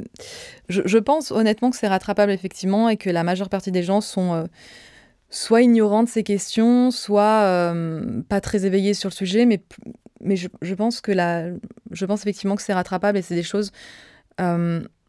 [0.69, 4.01] je, je pense honnêtement que c'est rattrapable, effectivement, et que la majeure partie des gens
[4.01, 4.47] sont
[5.31, 9.63] soit ignorant de ces questions, soit euh, pas très éveillé sur le sujet, mais,
[10.19, 11.45] mais je, je, pense que la,
[11.91, 13.71] je pense effectivement que c'est rattrapable et c'est des choses
[14.41, 15.00] euh, il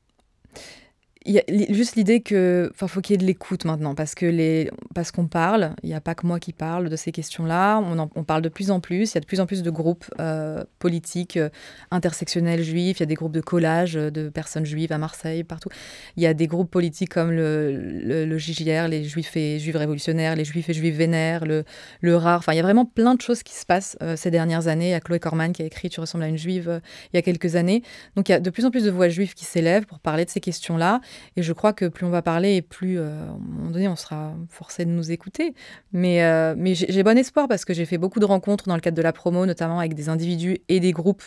[1.26, 4.26] y a juste l'idée que, enfin, faut qu'il y ait de l'écoute maintenant, parce que
[4.26, 5.74] les, parce qu'on parle.
[5.82, 7.78] Il n'y a pas que moi qui parle de ces questions-là.
[7.78, 9.12] On, on, parle de plus en plus.
[9.12, 11.48] Il y a de plus en plus de groupes euh, politiques euh,
[11.90, 12.98] intersectionnels juifs.
[12.98, 15.68] Il y a des groupes de collage euh, de personnes juives à Marseille, partout.
[16.16, 20.36] Il y a des groupes politiques comme le, le, JJR, les Juifs et Juifs révolutionnaires,
[20.36, 21.64] les Juifs et Juifs vénères, le,
[22.00, 22.38] le RAR.
[22.38, 24.88] Enfin, il y a vraiment plein de choses qui se passent ces dernières années.
[24.88, 26.80] Il y a Chloé Corman qui a écrit Tu ressembles à une juive
[27.12, 27.82] il y a quelques années.
[28.16, 30.24] Donc, il y a de plus en plus de voix juives qui s'élèvent pour parler
[30.24, 31.00] de ces questions-là.
[31.36, 33.88] Et je crois que plus on va parler et plus, euh, à un moment donné,
[33.88, 35.54] on sera forcé de nous écouter.
[35.92, 38.80] Mais, euh, mais j'ai bon espoir parce que j'ai fait beaucoup de rencontres dans le
[38.80, 41.24] cadre de la promo, notamment avec des individus et des groupes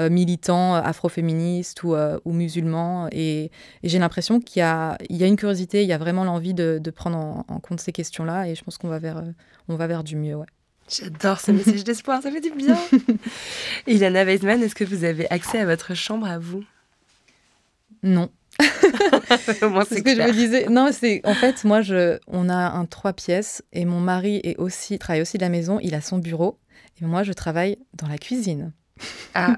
[0.00, 3.08] euh, militants afroféministes ou, ou musulmans.
[3.12, 3.50] Et,
[3.82, 6.90] j'ai l'impression qu'il y, y, a une curiosité, il y a vraiment l'envie de, de,
[6.90, 8.48] prendre en, compte ces questions-là.
[8.48, 9.22] Et je pense qu'on va, vers,
[9.68, 10.34] on va vers du mieux.
[10.34, 10.46] Ouais.
[10.88, 12.78] J'adore ce message d'espoir, ça fait du bien.
[13.86, 16.64] Ilana Weisman, est-ce que vous avez accès à votre chambre à vous?
[18.02, 18.30] Non.
[19.46, 20.66] c'est ce que je me disais.
[20.68, 24.56] Non, c'est en fait, moi, je, on a un trois pièces et mon mari est
[24.56, 25.78] aussi travaille aussi de la maison.
[25.82, 26.58] Il a son bureau
[27.00, 28.72] et moi, je travaille dans la cuisine.
[29.34, 29.56] Ah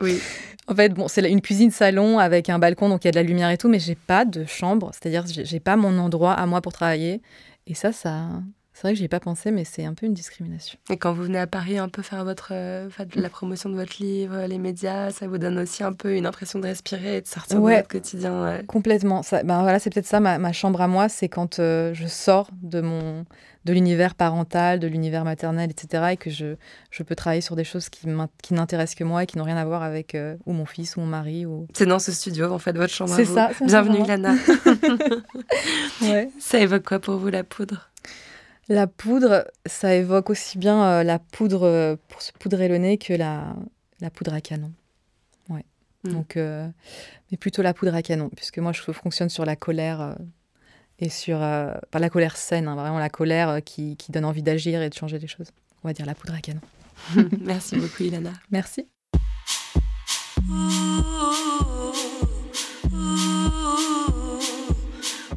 [0.00, 0.20] oui.
[0.66, 3.16] En fait, bon, c'est une cuisine salon avec un balcon, donc il y a de
[3.16, 6.46] la lumière et tout, mais j'ai pas de chambre, c'est-à-dire j'ai pas mon endroit à
[6.46, 7.20] moi pour travailler.
[7.66, 8.28] Et ça, ça,
[8.74, 10.78] c'est vrai que j'y ai pas pensé, mais c'est un peu une discrimination.
[10.90, 14.02] Et quand vous venez à Paris un peu faire votre, euh, la promotion de votre
[14.02, 17.26] livre, les médias, ça vous donne aussi un peu une impression de respirer et de
[17.26, 18.60] sortir de votre quotidien.
[18.66, 19.22] Complètement.
[19.22, 22.50] Ça, ben voilà, c'est peut-être ça ma, chambre à moi, c'est quand euh, je sors
[22.62, 23.24] de mon
[23.64, 26.10] de l'univers parental, de l'univers maternel, etc.
[26.12, 26.56] Et que je,
[26.90, 28.06] je peux travailler sur des choses qui,
[28.42, 30.96] qui n'intéressent que moi et qui n'ont rien à voir avec euh, ou mon fils
[30.96, 31.46] ou mon mari.
[31.46, 31.66] Ou...
[31.74, 33.14] C'est dans ce studio, en fait, votre chambre.
[33.14, 33.50] C'est ça.
[33.62, 34.34] Bienvenue, Lana.
[36.02, 36.28] ouais.
[36.38, 37.90] Ça évoque quoi pour vous, la poudre?
[38.68, 42.98] La poudre, ça évoque aussi bien euh, la poudre euh, pour se poudrer le nez
[42.98, 43.54] que la,
[44.00, 44.72] la poudre à canon.
[45.48, 45.64] Ouais.
[46.04, 46.12] Mm.
[46.12, 46.68] Donc, euh,
[47.30, 50.16] mais plutôt la poudre à canon, puisque moi je fonctionne sur la colère
[50.98, 54.80] et sur pas la colère saine, hein, vraiment la colère qui, qui donne envie d'agir
[54.80, 55.50] et de changer les choses.
[55.82, 56.60] On va dire la poudre à canon.
[57.40, 58.32] Merci beaucoup, Ilana.
[58.50, 58.88] Merci.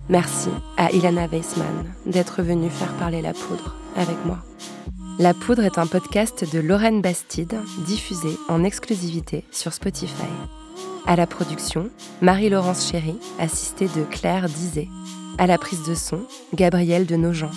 [0.10, 4.38] Merci à Ilana Weissman d'être venue faire parler la poudre avec moi.
[5.20, 7.56] La poudre est un podcast de Lorraine Bastide,
[7.86, 10.30] diffusé en exclusivité sur Spotify.
[11.06, 11.90] À la production,
[12.22, 14.88] Marie-Laurence Chéry, assistée de Claire Dizet.
[15.38, 16.22] À la prise de son,
[16.54, 17.52] Gabrielle de Nogent.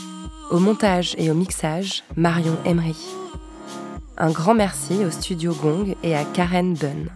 [0.51, 2.96] Au montage et au mixage, Marion Emery.
[4.18, 7.11] Un grand merci au studio Gong et à Karen Bunn.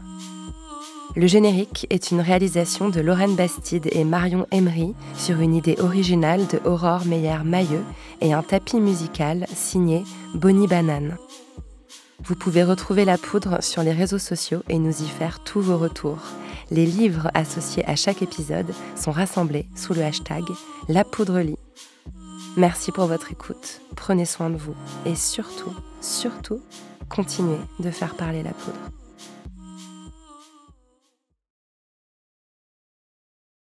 [1.17, 6.45] Le générique est une réalisation de Lorraine Bastide et Marion Emery sur une idée originale
[6.49, 7.85] de Aurore Meyer-Mailleux
[8.21, 10.03] et un tapis musical signé
[10.35, 11.17] Bonnie Banane.
[12.25, 15.79] Vous pouvez retrouver la poudre sur les réseaux sociaux et nous y faire tous vos
[15.79, 16.23] retours.
[16.73, 20.43] Les livres associés à chaque épisode sont rassemblés sous le hashtag
[20.89, 21.59] La Poudre Lit.
[22.57, 24.75] Merci pour votre écoute, prenez soin de vous
[25.07, 26.61] et surtout, surtout,
[27.09, 29.04] continuez de faire parler la poudre.